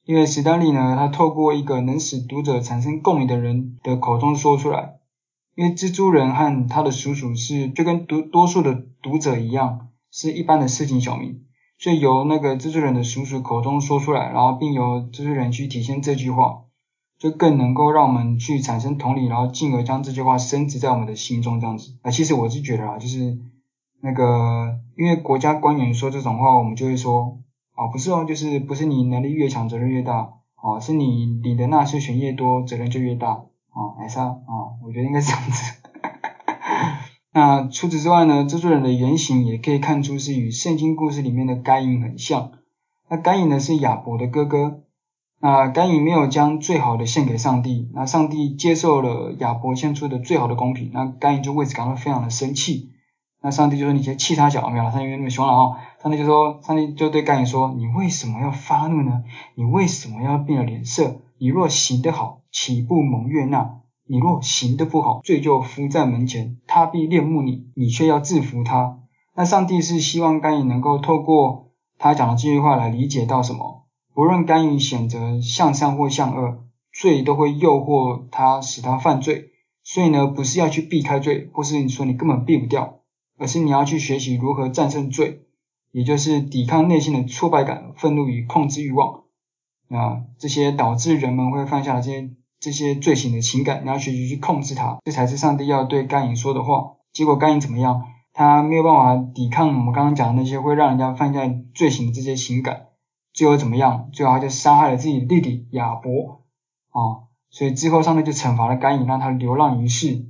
[0.04, 4.98] 因为史丹利呢，他透过一个能使读者产生共鸣的人的口中说出来。
[5.54, 11.45] 因为蜘蛛人和他的叔叔是就跟读多数的读者一样，是一般的市井小民，
[11.78, 16.62] 所以由那个资助人的叔叔口中说出来，然后并由资助人去体现这句话，
[17.18, 21.96] 就更能够让我们去产生同理，然后进而将这句话深植在我们的心中这样子。
[22.02, 23.38] 啊，其实我是觉得啊，就是。
[24.02, 27.38] 那个，因为国家官员说这种话，我们就会说，
[27.74, 34.36] 啊，不是哦，就是不是你能力越强，责任越大，啊，是你领的纳税钱越多，责任就越大，啊，还是啊，
[34.84, 35.75] 我觉得应该是这样子。
[37.36, 42.52] 那除此之外呢，蜘蛛人的原型也可以看出是与圣经故事里面的该隐很像。
[43.10, 44.80] 那该隐呢是亚伯的哥哥，
[45.38, 52.92] 那该隐没有将最好的献给上帝，那上帝接受了亚伯献出的最好的贡品，那该隐就为此感到非常的生气。
[53.42, 59.24] 那上帝就说：“你先气他小，没有了，上帝没那么凶了哦。”上帝就说：“上帝就对该隐说：‘你为什么要发怒呢？
[59.56, 61.20] 你为什么要变了脸色？
[61.36, 63.82] 你若行得好，岂不蒙悦纳？
[64.06, 69.00] 你若行得不好，罪就伏在门前，他必恋慕你，你却要制服他。’
[69.34, 73.86] 那上帝是希望甘雨能够透过他讲的这句话来理解到什么？
[74.14, 79.50] 不论甘雨选择向善或向恶，罪都会诱惑他，使他犯罪。
[79.82, 82.94] 所以呢，不是要去避开罪，或是你说你根本避不掉。”
[83.38, 85.42] 而是你要去学习如何战胜罪，
[85.92, 89.24] 也就是抵抗内心的挫败感、愤怒与控制欲望。
[89.88, 96.94] 那这些导致人们会犯下的这些这些罪行的情感，你要学习去控制它，这才是上帝要对该隐说的话。
[97.12, 98.04] 结果该隐怎么样？
[98.32, 101.40] 他没有办法抵抗我们刚刚讲的那些会让人家犯下
[101.74, 102.88] 罪行的这些情感，
[103.32, 104.10] 最后怎么样？
[104.12, 106.42] 最后他就杀害了自己的弟弟亚伯
[106.90, 110.26] 啊，所以之后上帝就惩罚了该隐，让他流浪于世。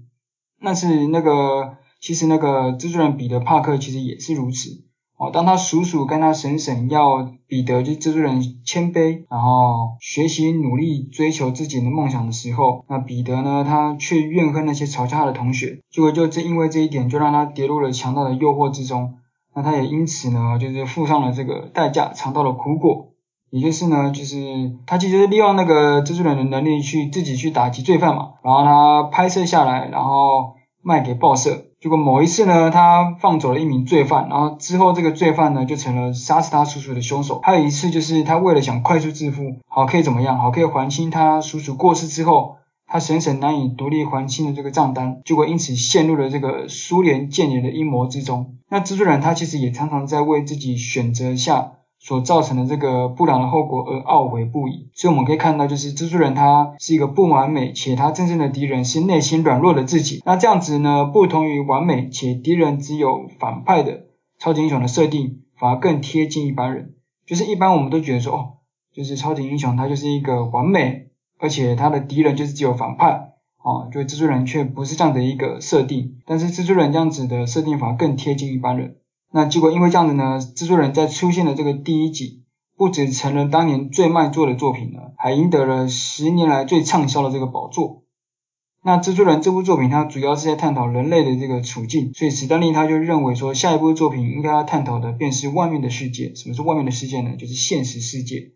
[0.61, 4.86] 那是那个，其实那个蜘蛛人彼得帕克其实也是如此。
[5.19, 19.15] 哦，当他叔叔跟他婶婶要彼得就蜘蛛人谦卑，然后学习努力追求自己的梦想的时候，那彼得呢，他却怨恨那些嘲笑他的同学，结果就正因为这一点，就让他跌入了强大的诱惑之中。
[19.55, 23.13] 那他也因此呢，就是付上了这个代价，尝到了苦果。
[23.49, 24.37] 也就是呢，就是
[24.87, 31.63] 他其实利用那个蜘蛛人的能力去自己去打击罪犯嘛，然后他拍摄下来，然后卖给报社。
[31.87, 37.39] 结果某一次呢，他放走了一名罪犯，然后之后这个罪犯呢就成了杀死他叔叔的凶手。
[37.45, 40.37] 还有一次就是他为了想快速致富，好可以怎么样？
[40.37, 42.57] 好可以还清他叔叔过世之后
[42.89, 48.57] 他婶婶难以独立还清的这个账单，结果因此陷入了这个苏联间谍的阴谋之中。
[48.69, 51.75] 那蜘蛛人他其实也常常在为自己选择下。
[51.99, 60.23] 所造成的这个不良的后果而懊悔不已，所以我们可以看到，就是蜘蛛人他是一个不完美，且他真正的敌人是内心软弱的自己。
[60.25, 64.05] 那这样子呢，不同于完美且敌人只有反派的
[64.39, 66.95] 超级英雄的设定，反而更贴近一般人。
[67.27, 68.53] 就是一般我们都觉得说，哦，
[68.95, 73.33] 就是超级英雄他就是一个完美，而且他的敌人就是只有反派，
[73.63, 76.21] 哦，就蜘蛛人却不是这样的一个设定。
[76.25, 78.99] 但是蜘蛛人这样子的设定反而更贴近一般人。
[79.33, 82.45] 那结果因为这样子呢，蜘蛛人在出现的这个第一集，
[82.77, 88.05] 不止成了当年最卖座的作品呢，还赢得了十年来最畅销的这个宝座。
[88.83, 96.35] 那蜘蛛人这部作品它主要是在探讨人类的这个处境，所以史丹利他就认为说，下一部作品应该要探讨的便是外面的世界。
[96.35, 97.37] 什么是外面的世界呢？
[97.37, 98.53] 就是现实世界。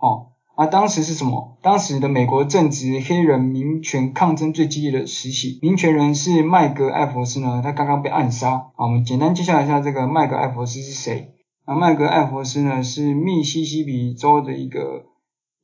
[0.00, 0.33] 哦。
[0.56, 1.58] 啊，当时是什么？
[1.62, 8.70] 当时的美国正值黑人民权抗争最激烈的时期，民权人士麦格艾佛斯呢，他刚刚被暗杀。
[8.76, 11.34] 啊，我们简单介绍一下这个麦格艾佛斯是谁。
[11.64, 15.06] 啊，麦格艾佛斯呢是密西西比州的一个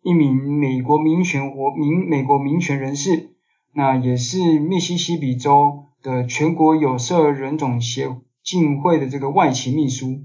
[0.03, 3.31] 一名美国民权活民美国民权人士，
[3.73, 10.25] 那也是密西西比州的全国有色人种协进会的这个外勤秘书。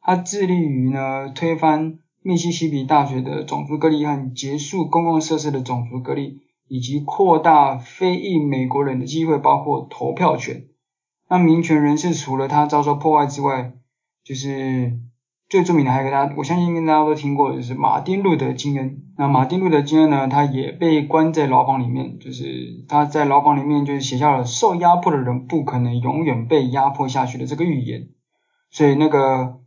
[0.00, 1.98] 他致力于呢推翻。
[2.20, 10.64] 密西西比大学的种族隔离和结束公共设施的种族隔离，以及扩大非裔美国人的机会，包括投票权。
[11.30, 13.72] 那民权人士除了他遭受破坏之外，
[14.24, 14.98] 就是
[15.48, 19.02] 最著名的还有一个大家，我相信跟大家都听过，就是马丁路德金恩。
[19.16, 28.08] 那马丁路德金恩呢，他也被关在牢房里面，就是他在牢房里面就是写下了受压迫的人不可能永远被压迫下去的这个预言。
[28.70, 29.60] 所以那个。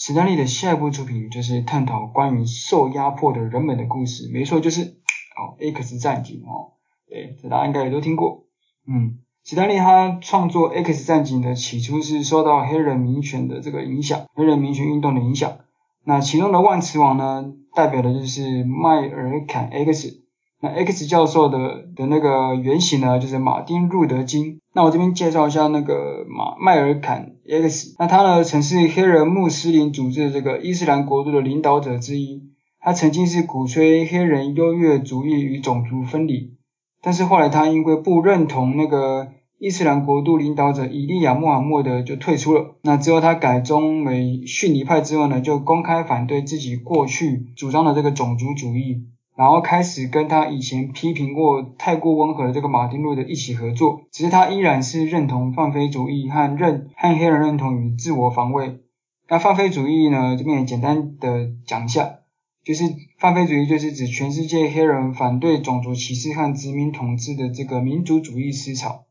[0.00, 8.44] 史丹利的下一部作品就是探讨关于受压迫的人们的故事，没错，就是哦，X 战警哦，对，这大家应该也都听过。
[8.86, 15.58] 嗯，史丹利他创作 X 战警的起初是受到黑人民权的这个影响，黑人民权运动的影响。
[16.04, 20.27] 那其中的万磁王呢，代表的就是迈尔坎 X。
[20.60, 24.58] 那 X 教授的的那个原型呢，就是马丁路德金。
[24.74, 27.94] 那我这边介绍一下那个马迈尔坎 X。
[27.98, 32.42] 那他呢，曾是黑人穆斯林组织的这个伊斯兰国度的领导者之一。
[32.80, 36.54] 他曾经是鼓吹黑人优越主义与种族分离，
[37.02, 42.76] 但是后来他因为不认同那个伊斯兰国度领导者以利亚穆罕默德就退出了。
[42.82, 49.04] 那之后他改宗为逊尼派之后呢，就公开反对自己过去主张的这个种族主义。
[49.38, 58.80] 然后开始跟他以前批评过太过温和的这个马丁路德一起合作，只是他依然是认同放飞主义和认和黑人认同与自我防卫。
[59.28, 62.16] 那放飞主义呢，这边也简单的讲一下，
[62.64, 62.82] 就是
[63.20, 69.04] 放飞主义就是指全世界黑人反对种族歧视和殖民统治的这个民族主义思潮。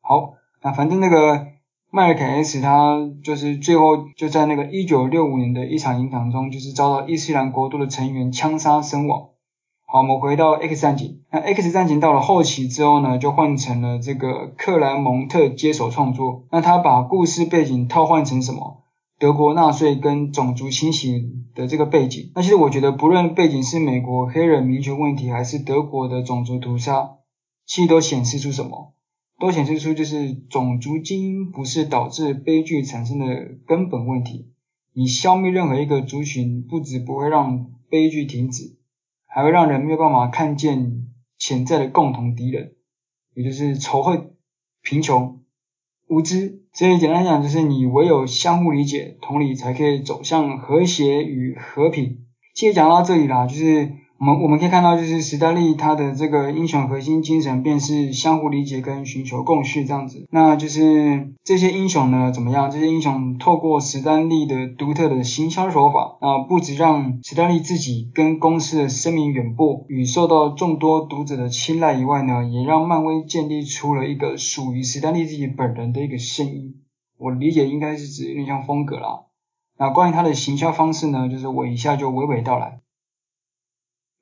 [0.00, 1.46] 好，那反正那个
[1.92, 9.28] 迈尔坎 X 他就是最后就在那个一九六五年的一场演讲中，就是遭到伊斯兰国度的成员枪杀身亡。
[9.92, 11.20] 好，我们回到 X 战警。
[11.30, 16.46] 那 X 战警到了后期之后呢，就换成了这个克莱蒙特接手创作。
[16.50, 18.84] 那他把故事背景套换成什么？
[19.18, 22.32] 德国纳粹跟种族清洗的这个背景。
[22.34, 27.10] 那其实我觉得，不论背景是美国黑人民权问题，还是德国的种族屠杀，
[27.66, 28.94] 其实都显示出什么？
[29.38, 33.26] 都显示出就是种族基因不是导致悲剧产生的
[33.66, 34.52] 根本问题。
[34.94, 38.78] 你消灭任何一个族群，不止不会让悲剧停止。
[39.34, 41.06] 还会让人没有办法看见
[41.38, 42.74] 潜在的共同敌人，
[43.34, 44.32] 也就是仇恨、
[44.82, 45.40] 贫穷、
[46.08, 46.62] 无知。
[46.72, 52.26] 所以简单讲，就是你唯有相互理解、同理，才可以走向和谐与和平。
[52.54, 54.01] 其实讲到这里啦，就是。
[54.22, 60.28] 我们我们可以看到，就是史丹利他的这个英雄核心精神，便是相互理解跟寻求共识这样子。
[60.30, 62.70] 那就是这些英雄呢，怎么样？
[62.70, 76.76] 这些英雄透过史丹利的独特的行销手法，啊，不止让史丹利自己跟公司的声名远播，与受到众多读者的青睐以外呢，也让漫威建立出了一个属于史丹利自己本人的一个声音。
[77.18, 79.22] 我理解应该是指有点像风格啦。
[79.76, 82.81] 那关于他的行销方式呢，就是我以下就娓娓道来。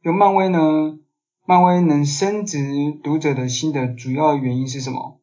[0.02, 0.98] 就漫威呢，
[1.44, 2.58] 漫威能升值
[3.02, 5.20] 读者的心的主要原因是什么？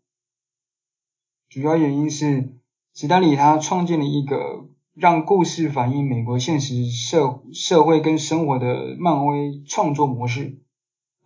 [1.50, 2.54] 主要原因是
[2.94, 10.60] 史丹李他创建了一个让故事反映美国现实社社会跟生活的漫威创作模式。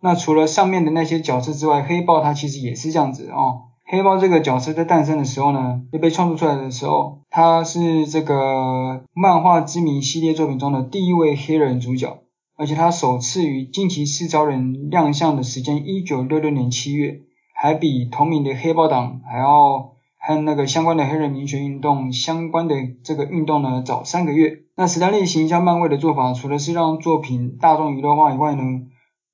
[0.00, 3.64] 那除了上面的那些角色之外，黑豹它其实也是这样子哦。
[3.84, 12.21] 黑豹这个角色在诞生的时候呢，就被创作出来的时候，他是这个漫画知名系列作品中的第一位黑人主角。
[12.56, 17.22] 而且他首次与惊奇四超人亮相的时间一九六六年七月，
[17.54, 24.60] 还比同名的黑豹党还要和那个相关的黑人民权运动相关的这个运动呢早三个月。
[24.76, 28.62] 那史丹利行销漫威的做法，除了是让作品大众娱乐化以外呢，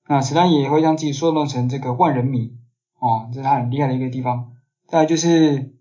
[0.08, 2.52] 那史丹利也会将自己塑造成这个万人迷
[2.98, 4.52] 哦，这是他很厉害的一个地方。
[4.86, 5.74] 再就是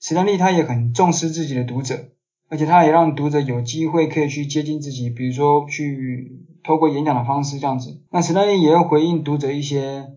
[0.00, 2.08] 史丹利他也很重视自己的读者，
[2.48, 6.44] 而且他也让读者有机会可以去接近自己，比如说去。
[6.64, 10.08] 透过演讲的方式这样子，那史丹利也要回应读者一些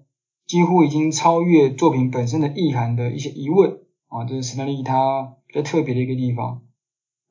[0.46, 3.78] 几乎已经超越作品本身的意涵的一些疑问
[4.10, 6.62] 啊，这是史丹利他比较特别的一个地方。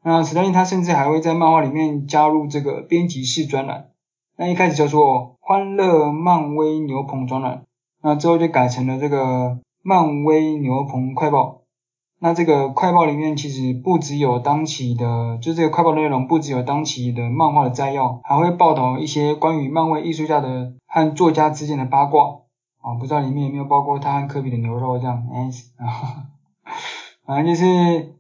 [0.02, 3.90] 那史丹利他甚至还会在漫画里面加入这个编辑室专栏，
[4.38, 7.66] 那一开始叫做欢乐漫威牛棚专栏，
[8.02, 11.59] 那之后就改成了这个漫威牛棚快报。
[12.22, 22.40] 那这个快报里面其实不只有当期的，就这个快报内容不只有当期的漫画的摘要，还会报道一些关于漫威艺术家的和作家之间的八卦
[22.82, 25.50] 啊，不知道里面有没有包括他和科比的牛肉这样，哎，
[27.24, 28.19] 反正就是。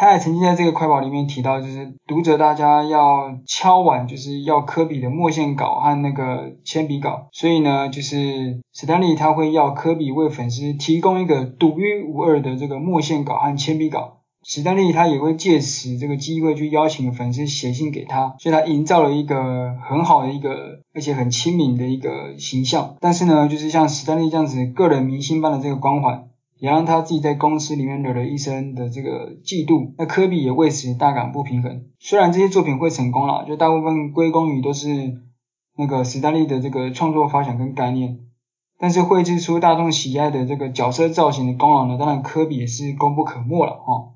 [0.00, 22.96] 他也曾经在这个快报里面提到，就是读者大家要敲碗，就是要科比的墨线稿和那个铅笔稿，所以呢，就是史丹利他会要科比为粉丝提供一个独一无二的这个墨线稿和铅笔稿，史丹利他也会借此这个机会去邀请粉丝写信给他，所以他营造了一个很好的一个而且很亲民的一个形象。
[23.00, 26.29] 但是呢，就是像史丹利这样子个人明星般的这个光环。
[26.60, 31.86] 也让他自己在公司里面惹了一身的这个嫉妒，那科比也为此大感不平衡。
[31.98, 35.22] 虽然这些作品会成功了，就大部分归功于都是
[35.76, 38.18] 那个史丹利的这个创作发想跟概念，
[38.78, 44.12] 但是绘制出大众喜爱的这个角色造型的功劳呢，当然科比也是功不可没了哈。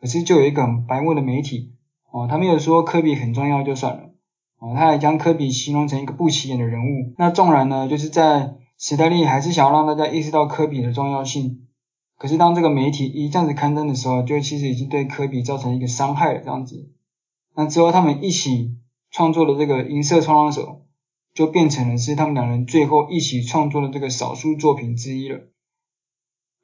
[0.00, 1.72] 可是就有一个很白目的媒体
[2.12, 4.10] 哦，他没有说科比很重要就算了
[4.60, 7.14] 哦，他还将科比形容成一个不起眼的人物。
[7.18, 11.66] 那纵然呢，就是在史丹利还是想要让大家意识到科比的重要性。
[12.20, 16.90] 可是当这个媒体一这样子刊登的时候，就其实已经对科比造成一个伤害了这样子。
[17.56, 18.76] 那之后他们一起
[19.10, 20.82] 创作的这个银色冲浪手，
[21.32, 25.48] 就变成了是他们两人最后一起创作的这个少数作品之一了。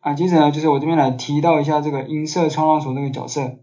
[0.00, 3.60] 啊，接着呢，就是我这边来提到一下这个银色冲浪手这个角色。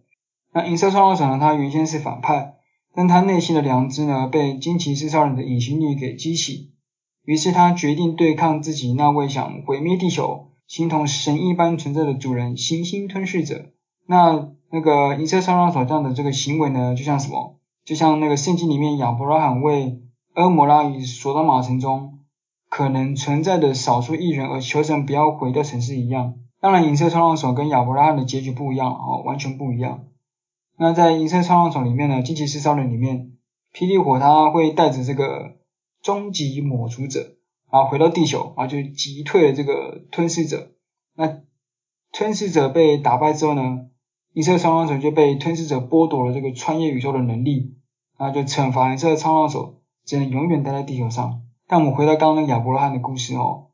[0.52, 2.56] 那银色冲浪手呢，他原先是反派，
[2.96, 6.72] 但他内心的良知呢，被惊奇四超人的隐形女给激起，
[7.24, 10.50] 于是他决定对抗自己那位想毁灭地球。
[10.74, 13.70] 形同神一般存在的主人，行星吞噬者。
[14.08, 17.60] 那那个银色冲浪手这样的这个行为呢，就像什么？
[17.86, 20.02] 就像那个圣经里面亚伯拉罕为
[20.34, 22.22] 蛾摩拉与索多玛城中
[22.70, 26.40] 可能存在的少数异人而求神不要毁掉城市一样。
[26.60, 30.06] 当然，银色冲浪手跟亚伯拉罕的结局不一样哦，完全不一样。
[30.80, 33.34] 那在银色冲浪手里面呢，惊奇四超人里面，
[33.72, 35.52] 霹雳火他会带着这个
[36.02, 37.36] 终极抹除者。
[37.74, 40.70] 然后回到地球，然后就击退了这个吞噬者。
[41.16, 41.40] 那
[42.12, 43.88] 吞噬者被打败之后呢，
[44.34, 47.74] 银色冲浪手就被吞噬者剥夺了这个穿越宇宙的能力，
[48.16, 51.42] 然后就惩罚银色冲浪手只能永远待在地球上。
[51.68, 53.70] 但我们回到刚刚那个亚伯拉罕的故事哦，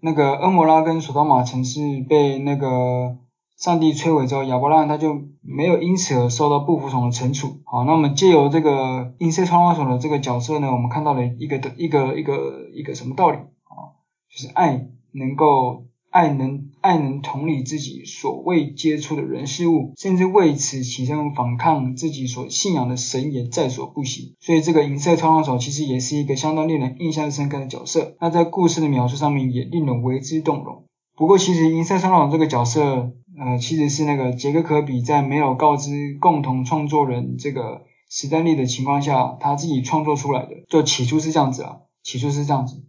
[0.00, 3.16] 那个恩摩拉跟索多玛城市被那个。
[3.58, 7.60] 上帝摧毁之后，亚伯拉罕他就没有因此而受到不服从的惩处。
[7.64, 13.94] 好，那我们借由这个银色冲浪手的这个角色呢，我们看到了一个的一个一个一个什么道理啊？
[14.28, 24.34] 就是爱能够爱能爱能同理自己所未接触的人事物，甚至为此起身反抗自己所信仰的神也在所不惜。
[24.40, 28.16] 所以这个银色冲浪手其实也是一个相当令人印象深刻的角色。
[28.20, 30.84] 那在故事的描述上面也令人为之动容。
[31.14, 40.50] 不过，其实银色冲浪手这个角色呃，其实是那个杰克科比在没有告知共同创作人这个史丹利的情况下，他自己创作出来的。
[40.68, 42.84] 就起初是这样子啊，起初是这样子。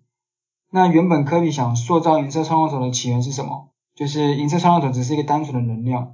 [0.70, 3.70] 那原本科比想塑造银色创造头的起源是什么？
[3.96, 6.14] 就是银色创造头只是一个单纯的能量，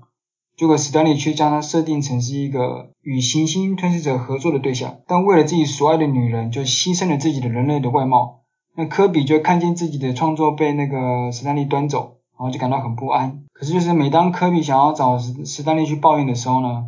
[0.57, 8.41] 结果史丹利却将它设定成是一个与行星吞噬者合作的对象，但为了自己所爱的女人，就牺牲了自己的人类的外貌。
[8.75, 12.18] 那科比就看见自己的创作被那个史丹利端走。
[12.39, 13.43] 然后就感到很不安。
[13.51, 16.85] 可是就是每当科比想要找史史丹利去抱怨的时候呢，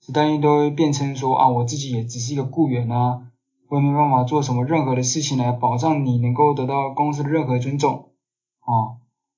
[0.00, 3.20] 史丹利都会辩称说啊，我自己也只是一个雇员啊，
[3.68, 8.08] 我也没办法做什么任何的事情来保障你能够得到公司的任何尊重。
[8.60, 8.96] 啊，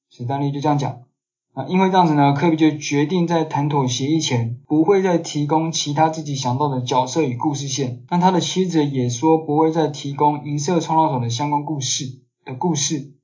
[0.09, 1.03] 史丹利就这样讲。
[1.55, 8.05] 啊，因为这样子呢，科比就决定在谈妥协议前不会再提供其他自己想到的角色与故事线。
[8.11, 13.15] 那他的妻子也说不会再提供银色创造者的相关故事的故事。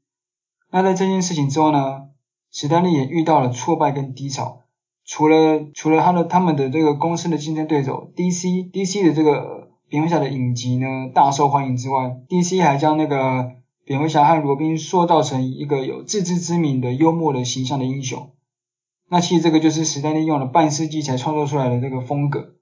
[0.70, 2.04] 那在这件事情之后呢，
[2.52, 4.60] 史丹利也遇到了挫败跟低潮，
[5.06, 13.52] 除了除了他的他们的这个公司的竞争对手 DC DC 的这个蝙蝠侠的影集呢大受欢迎之外，DC 还将那个
[13.84, 18.30] 蝙蝠侠和罗宾塑造成一个有自知之明的幽默的形象的英雄。
[19.08, 22.54] 那其实这个就是史丹利用了半世纪才创作出来的这个风格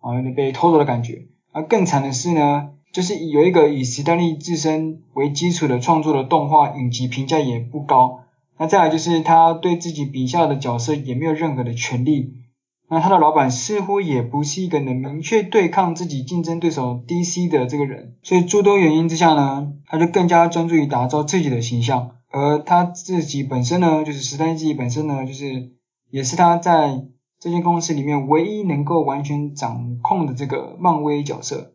[0.00, 1.26] 啊，有点被偷走的感觉。
[1.52, 8.22] 而更惨的是呢，就是有一个以史丹利自身为基础的创作的动画影集评价也不高。
[8.58, 12.34] 那再来就是他对自己笔下的角色也没有任何的权利。
[12.88, 22.12] 那他的老板似乎也不是一个能明确对抗自己竞争对手 DC 的这个人，所以诸多原因之下呢，他就更加专注于打造自己的形象。
[22.30, 25.72] 而他自己本身呢，就是史丹利自己本身呢，就是
[26.10, 27.02] 也是他在
[27.40, 31.72] 这间公司里面唯一能够完全掌控的这个漫威角色。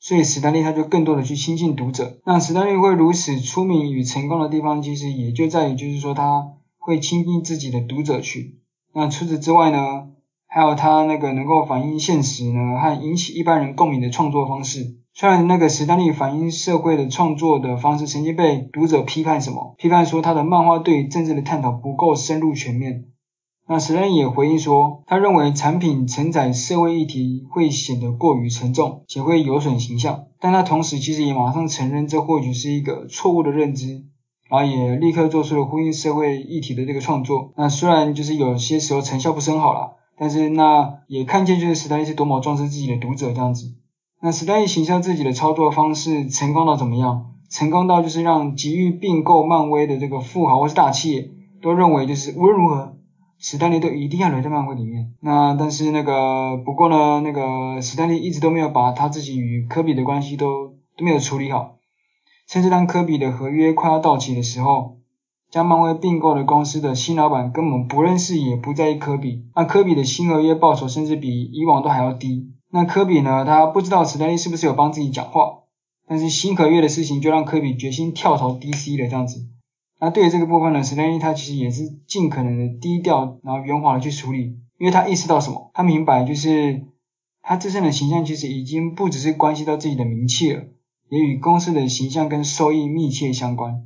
[0.00, 2.18] 所以史丹利他就更多的去亲近读者。
[2.24, 6.48] 那史丹利会如此出名与成功的地方，其实也就在于就是说他
[6.78, 8.56] 会亲近自己的读者去。
[8.94, 10.08] 那除此之外呢，
[10.46, 14.96] 还有他那个能够反映现实呢和引起一般人共鸣的创作方式。
[15.12, 23.04] 虽然那个史丹利反映社会的创作的方式曾经被读者批判什么，批判说他的漫画对于政治的探讨不够深入全面。
[23.72, 30.24] 那史丹也回应说，他认为产品承载社会议题会显得过于沉重，且会有损形象。
[30.40, 34.02] 但他同时其实也马上承认这或许是一个错误的认知，
[34.48, 37.52] 然后也立刻做出了呼应社会议题的这个创作。
[37.56, 43.72] 那虽然就是有些时候成效不是很好啦，但是那也看见就是史丹是多么重视自己的读者这样子。
[44.20, 47.34] 那史丹利行销自己的操作方式成功到怎么样？
[47.48, 51.30] 成功到就是让急于并购漫威的这个富豪或是大企业
[51.62, 52.96] 都认为就是无论如何。
[53.42, 55.14] 史丹利都一定要留在漫威里面。
[55.20, 61.78] 那但是那个不过呢，那个史丹利一直都没有把他自己与科比的关系都都没有处理好。
[62.46, 64.98] 甚至当科比的合约快要到期的时候，
[65.50, 69.46] 将漫威并购的公司的新老板根本不认识也不在意科比。
[69.56, 72.50] 那科比的新合约报酬甚至比以往都还要低。
[72.70, 75.60] 那科比呢，他不知道史丹利是不是有帮自己讲话，
[76.06, 79.46] 但是新合约的事情就让科比决心跳槽 DC 了这样子。
[80.00, 85.70] 那对于这个部分呢，史丹利他其实也是尽可能的低调，然后圆滑的去处理，因为他意识到什么？
[85.74, 86.86] 他明白就是
[87.42, 90.64] 他自身的形象其实已经不只是关系到自己的名气了，
[91.10, 93.82] 也与公司的形象跟收益密切相关。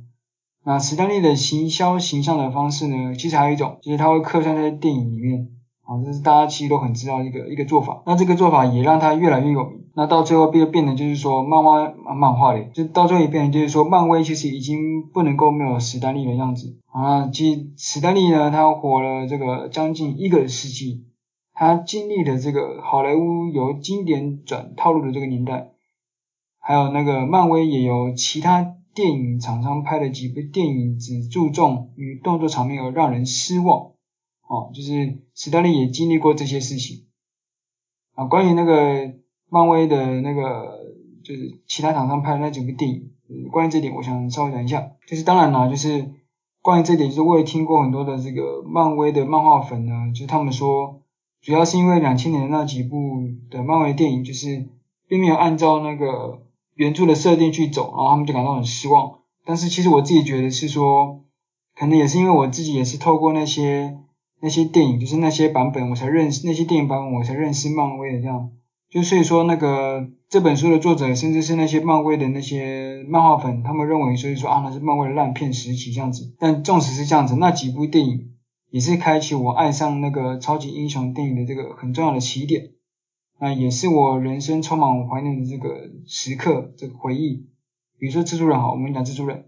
[0.63, 5.49] 那史丹利的行销形象的方式呢，其实还有一种，就是他会客串在电影里面。
[5.83, 9.84] 啊，这是大家其实都很知道一个一个做法，那这个做法也让他越来越有名。
[9.97, 16.77] 那到最后变变得就是说漫画漫画里，就到最后也变成就是说漫威其实已经不能够没有史丹利的样子。
[16.91, 21.05] 啊，其实史丹利呢，他活了这个将近一个世纪，
[21.53, 25.71] 他经历了这个好莱坞由经典转套路的这个年代，
[26.59, 33.91] 还有那个漫威也由其他电影厂商拍的几部电影只注重于动作场面而让人失望。
[34.47, 37.05] 哦，就是史丹利也经历过这些事情
[38.13, 38.25] 啊。
[38.25, 39.13] 关于那个
[39.49, 40.79] 漫威的那个，
[41.23, 43.09] 就是其他厂商拍的那几部电影，
[43.51, 44.91] 关于这点，我想稍微讲一下。
[45.07, 46.11] 就是当然啦，就是
[46.61, 51.01] 关于这点，就是我也听过很多的这个漫威的漫画粉呢，就是他们说，
[51.41, 54.67] 主要是因为两千年的那几部的漫威电影，就是
[55.07, 56.41] 并没有按照那个
[56.73, 59.19] 原著的设定去走，然后他们就感到很失望。
[59.45, 61.21] 但是其实我自己觉得是说，
[61.77, 63.97] 可能也是因为我自己也是透过那些。
[64.41, 68.51] 那些电影就是那些版本，我才认识那些电影版本，我才认识漫威的这样。
[68.95, 76.33] 就所以说，那个这本书的作者，甚至是那些漫威的那些漫画粉，他们认为，所以说啊，那是漫威的烂片时期这样子。
[76.39, 78.31] 但纵使是这样子，那几部电影
[78.69, 82.69] 也是开启我爱上那个超级英雄电影的这个很重要的起点。
[83.37, 87.47] 那也是我人生充满怀念的这个时刻，这个回忆。
[87.99, 89.47] 比如说蜘蛛人好，我们讲蜘蛛人。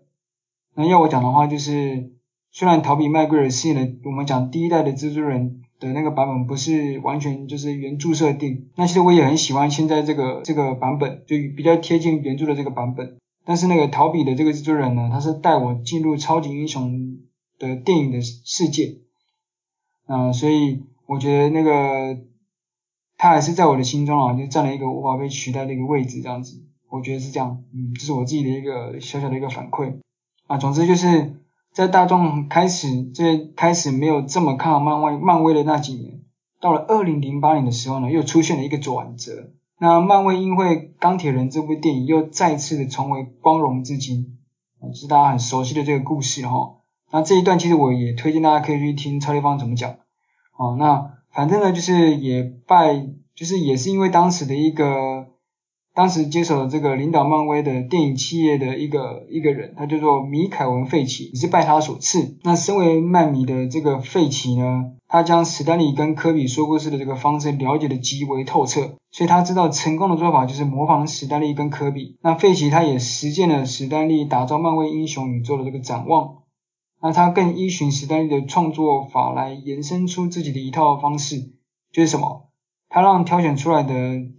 [0.75, 2.11] 那要我讲的话，就是。
[2.49, 13.17] 虽然逃避麦奎尔饰演的我们讲第一代的蜘蛛人的那个版本不是完全就是原著设定，那其实我也很喜欢现在这个这个版本，就比较贴近原著的这个版本。
[13.45, 17.19] 但是那个陶比的这个蜘蛛人呢，他是带我进入超级英雄
[17.57, 18.97] 的电影的世界，
[20.05, 22.17] 嗯、呃，所以我觉得那个
[23.17, 29.95] 他还是在我的心中啊，就占了一个无法被取代的一个位置，这样子，我觉得是这样，嗯，这是我自己的一个小小的一个反馈
[30.47, 30.57] 啊。
[30.57, 31.39] 总之就是
[31.77, 36.21] 在大众开始这开始没有这么看好漫威漫威的那几年，
[36.59, 39.51] 到了二零零八年的时候呢，又出现了一个转折。
[39.79, 44.39] 那漫威因为钢铁人这部电影又再次的重回光荣至今，
[44.95, 46.77] 是大家很熟悉的这个故事哈。
[47.11, 49.97] 那这一段其实我也推荐大家可以去听超立方怎么讲。
[50.57, 55.16] 哦，那反正呢就是也拜，就是也是因为当时的一个。
[55.97, 62.37] 当时接手这个领导漫威的电影企业的一个一个人，他叫做米凯文·费奇，也是拜他所赐。
[62.43, 72.15] 那身为漫迷的这个费奇呢，他将史丹利跟科比说故事的这个方式了解的极为透彻，所以他知道成功的做法就是模仿史丹利跟科比。
[72.21, 76.43] 那费奇他也实践了史丹利打造漫威英雄宇宙的这个展望，
[77.01, 81.53] 那他更依循史丹利的创作法来延伸出自己的一套方式，
[81.91, 82.46] 就是什么？
[82.89, 83.91] 他让挑选出来的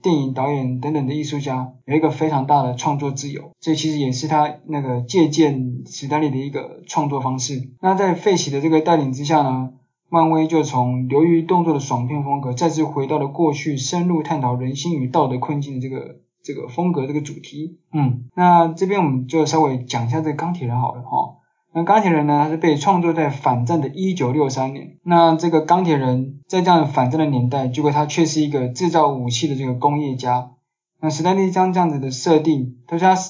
[0.02, 7.70] 电影导演等等的艺术家有一个非常大的创作自由，这其实也是他那个借鉴史丹利的一个创作方式。
[7.80, 9.70] 那在费奇的这个带领之下呢，
[10.08, 17.78] 漫威就从流于动作的爽片风格，再次回到了过去深入探讨人心与道德困境的这个这个风格这个主题。
[17.92, 21.36] 嗯，那这边我们就稍微讲一下这个钢铁人好了哈。
[21.74, 24.96] 那钢铁人呢，他是被创作在反战的1963年。
[25.02, 30.52] 那这个钢铁人在这样反战的年代，结果他却是一个制造武器的这个工业家。
[30.98, 33.20] 那史丹利将这样子的设定，他说他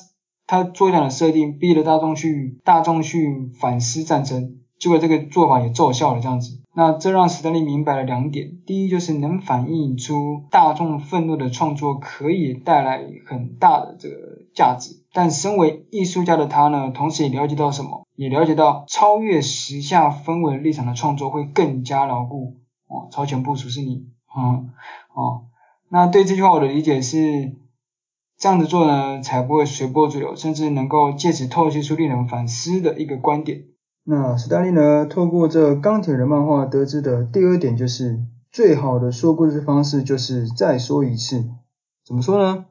[0.46, 6.60] 他做这样的设定，逼着大众去大众去反思战争，结果这个做法也奏效了，这样子。
[6.74, 14.14] 那这让史丹利明白了两点：第一，就是能反映出大众愤怒的创作可以带来很大的这个
[14.54, 15.02] 价值。
[15.12, 18.06] 但身为艺术家的他呢，同时也了解到什么？
[18.14, 22.57] 也了解到超越时下氛围立场的创作会更加牢固。
[22.88, 24.08] 哦，超前部署是你。
[24.36, 24.70] 嗯，
[25.14, 25.46] 哦，
[25.88, 27.52] 那对这句话我的理解是，
[28.36, 33.64] 这样子做呢，才不会随波逐流，甚至能够借此透析出令人反思的一个观点。
[34.04, 38.20] 那史丹利呢，透过这钢铁人漫画得知的第二点就是，
[38.50, 41.50] 最好的说故事方式就是再说一次。
[42.06, 42.66] 怎么说呢？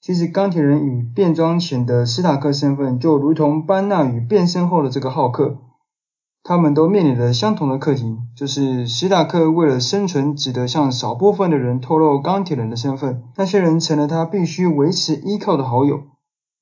[0.00, 5.58] 其实钢铁人与变装前的史塔克身份，就如同班纳与变身后的这个浩克，
[6.42, 16.02] 他们都面临着相同的课题，就是史塔克为了生存，只得向少部分的人透露钢铁人的身份，那些人成了他必须维持依靠的好友。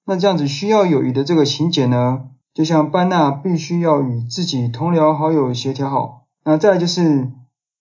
[0.05, 2.24] 那这样子需要友谊的这个情节呢，
[2.55, 6.22] 就像班纳必须要与自己同僚好友协调好。
[6.45, 7.31] 那再来就是。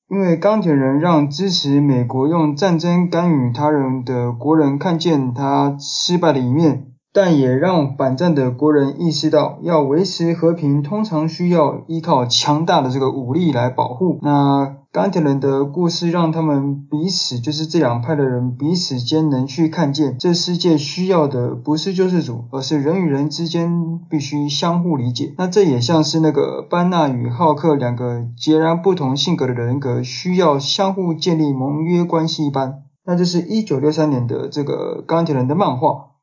[0.07, 14.19] 因为钢铁人让支持美国用战争干预他人的国人看见他失败的一面，但也让反战的国人意识到，要维持和平通常需要依靠强大的这个武力来保护。
[14.21, 25.33] 那钢铁人的故事让他们彼此，就是这两派的人彼此间能去看见，这世界需要的不是救世主，而是人与人之间必须相互理解。
[25.37, 32.81] 那这也像是那个班纳与浩克两个截然不同性格的人格需要相互建立盟约关系一般。
[33.05, 36.14] 那这是一九六三年的这个钢铁人的漫画。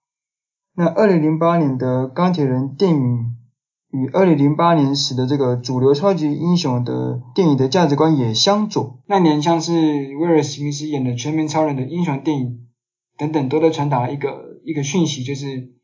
[0.74, 3.36] 那二零零八年的钢铁人电影。
[3.94, 8.98] 与二零零八年时的这个主流超级英雄的电影的价值观也相左。
[9.04, 12.68] 那年像是威尔史密斯演的全民超人的英雄电影
[13.18, 15.74] 等等，都在传达一个一个讯息，就是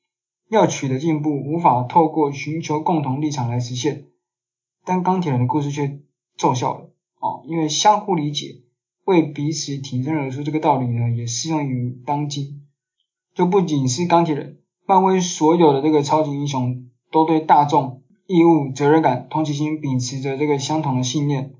[0.49, 4.07] 要取得进步，无法透过寻求共同立场来实现。
[4.87, 6.01] 但钢铁人的故事却
[6.39, 8.63] 奏效了哦，因为相互理解，
[9.05, 12.63] 为彼此挺身而出这个道理呢，也适用于当今。
[13.35, 14.58] 就不仅是钢铁人，
[14.89, 16.87] 漫威所有的这个超级英雄。
[17.11, 21.55] 都对大众义务、责任感、同情心秉持着这个相同的信念。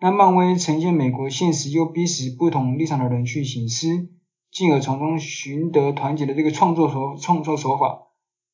[0.00, 4.08] 那漫威呈现美国现实，又逼使不同立场的人去醒思，
[4.50, 8.04] 进而从中寻得团结的这个创作手创作手法，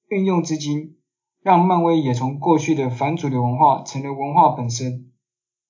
[0.09, 0.97] 运用至今，
[1.45, 5.13] 让漫威也从过去的反主流文化成了文化本身。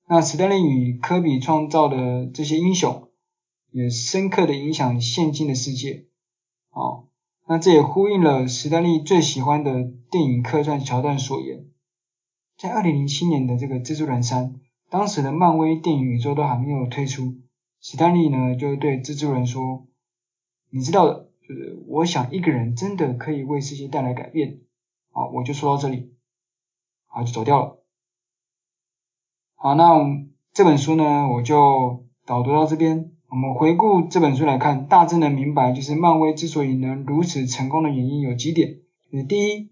[0.09, 3.11] 那史丹利与科比创造的这些英雄，
[3.71, 6.07] 也深刻的影响现今的世界。
[6.71, 7.12] 好。
[7.53, 11.67] 那这也呼应了史丹利最喜欢的电影客串桥段所言，
[12.57, 17.35] 在二零零七年的这个蜘蛛人三，当时的漫威电影宇宙都还没有推出，
[17.83, 19.87] 史丹利呢就对蜘蛛人说
[20.73, 24.61] ：“你知道的，就是我想一个人真的可以为世界带来改变。”
[25.13, 26.15] 好，我就说到这里，
[27.05, 27.85] 好，就走掉了。
[29.57, 30.01] 好，那
[30.55, 33.13] 这本书呢，我就导读到这边。
[33.33, 38.81] 我们回顾这本书来看，大致能明白，就是漫威之所以能如此成功的原因有几点。
[39.27, 39.71] 第一，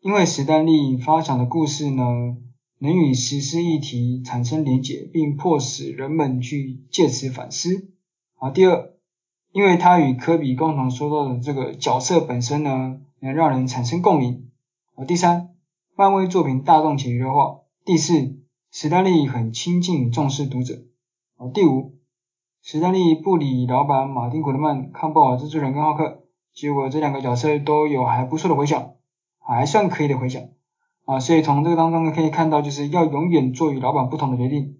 [0.00, 2.38] 因为史丹利发想的故事呢，
[2.78, 7.90] 能与时事议题产生连结，并迫使人们去借此反思。
[8.36, 8.94] 啊，第二，
[9.52, 14.48] 因为他与科比共同塑造的这个角色本身呢，能让人产生共鸣。
[14.94, 15.50] 啊，第三，
[15.94, 17.60] 漫威作品大众且娱乐化。
[17.84, 18.38] 第四，
[18.70, 20.86] 史丹利很亲近重视读者。
[21.36, 21.92] 啊，第五。
[22.66, 26.22] 史丹利不理老板马丁·古德曼看不好蜘蛛人跟浩克，
[26.54, 28.92] 结果这两个角色都有还不错的回响，
[29.38, 30.42] 还算可以的回响
[31.04, 34.78] 啊，所以从这个当中可以看到，就是要永远做与老板不同的决定。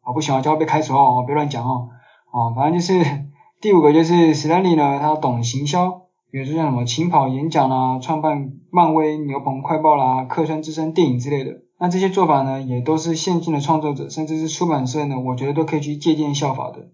[0.00, 1.90] 啊，不行啊，就要被开除哦，别乱讲哦。
[2.32, 3.28] 啊，反正就是
[3.60, 11.62] 第五个就是史丹利呢，他懂行销，比如说像什么起跑演讲啦，创办漫威牛棚快报啦，客串之声电影之类的。
[11.80, 16.90] 那这些做法呢，也都是现今的创作者，甚至是出版社呢，我觉得都可以去借鉴效法的。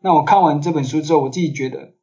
[0.00, 1.94] 那我看完这本书之后，我自己觉得，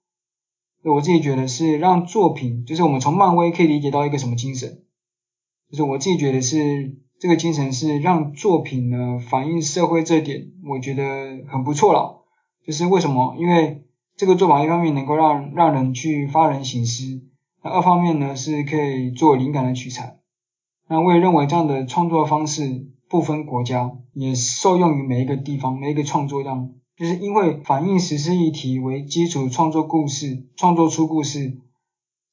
[0.84, 4.84] 我自己觉得是让作品，就是我们从漫威可以理解到一个什么精神，
[5.72, 11.04] 就是我自己觉得是这个精神是让作品呢反映社会这点，我觉得
[11.48, 12.24] 很不错了。
[12.68, 13.36] 就是为什么？
[13.40, 13.84] 因为
[14.16, 17.22] 这个做法一方面能够让让人去发人省思，
[17.64, 20.20] 那二方面呢是可以做灵感的取材。
[20.88, 31.58] 那我也认为这样的创作方式不分国家，也受用于每一个地方，每一个创作样，就是因为反映时事议题为基础创作故事，创作出故事，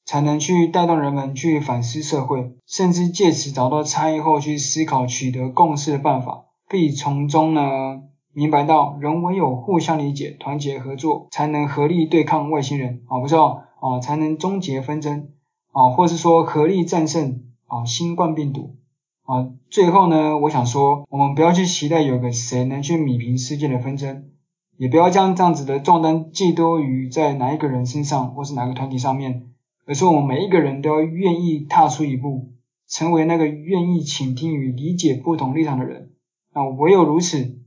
[0.05, 8.01] 才能去带动人们去反思社会，甚至借此找到差异后去思考取得共识的办法，并从中呢
[8.33, 13.01] 明白到人唯有互相理解、团结合作，才能合力对抗外星人。
[13.07, 15.29] 啊，不是哦，啊，才能终结纷争。
[15.71, 17.52] 啊，或是说合力战胜。
[17.73, 18.75] 啊，新冠病毒
[19.23, 24.29] 啊，最后呢，我想说，我们不要去期待有个谁能去弭平世界的纷争，
[24.77, 29.47] 也不要将这样子的重担寄托于在哪一个人身上，或是哪个团体上面，
[29.87, 32.51] 而是我们每一个人都要愿意踏出一步，
[32.87, 36.11] 成为那个愿意倾听与理解不同立场的人。
[36.53, 37.57] 那唯有如此，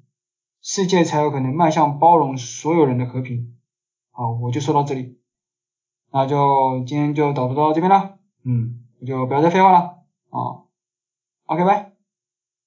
[0.62, 3.57] 世界才有可能迈向包容所有人的和平。
[4.12, 5.18] 好，我就说到这里，
[6.12, 8.18] 那就今天就导读到这边了。
[8.44, 8.82] 嗯。
[8.98, 9.95] 我就不要再废话了
[10.37, 10.59] 啊
[11.47, 11.95] ，OK，拜。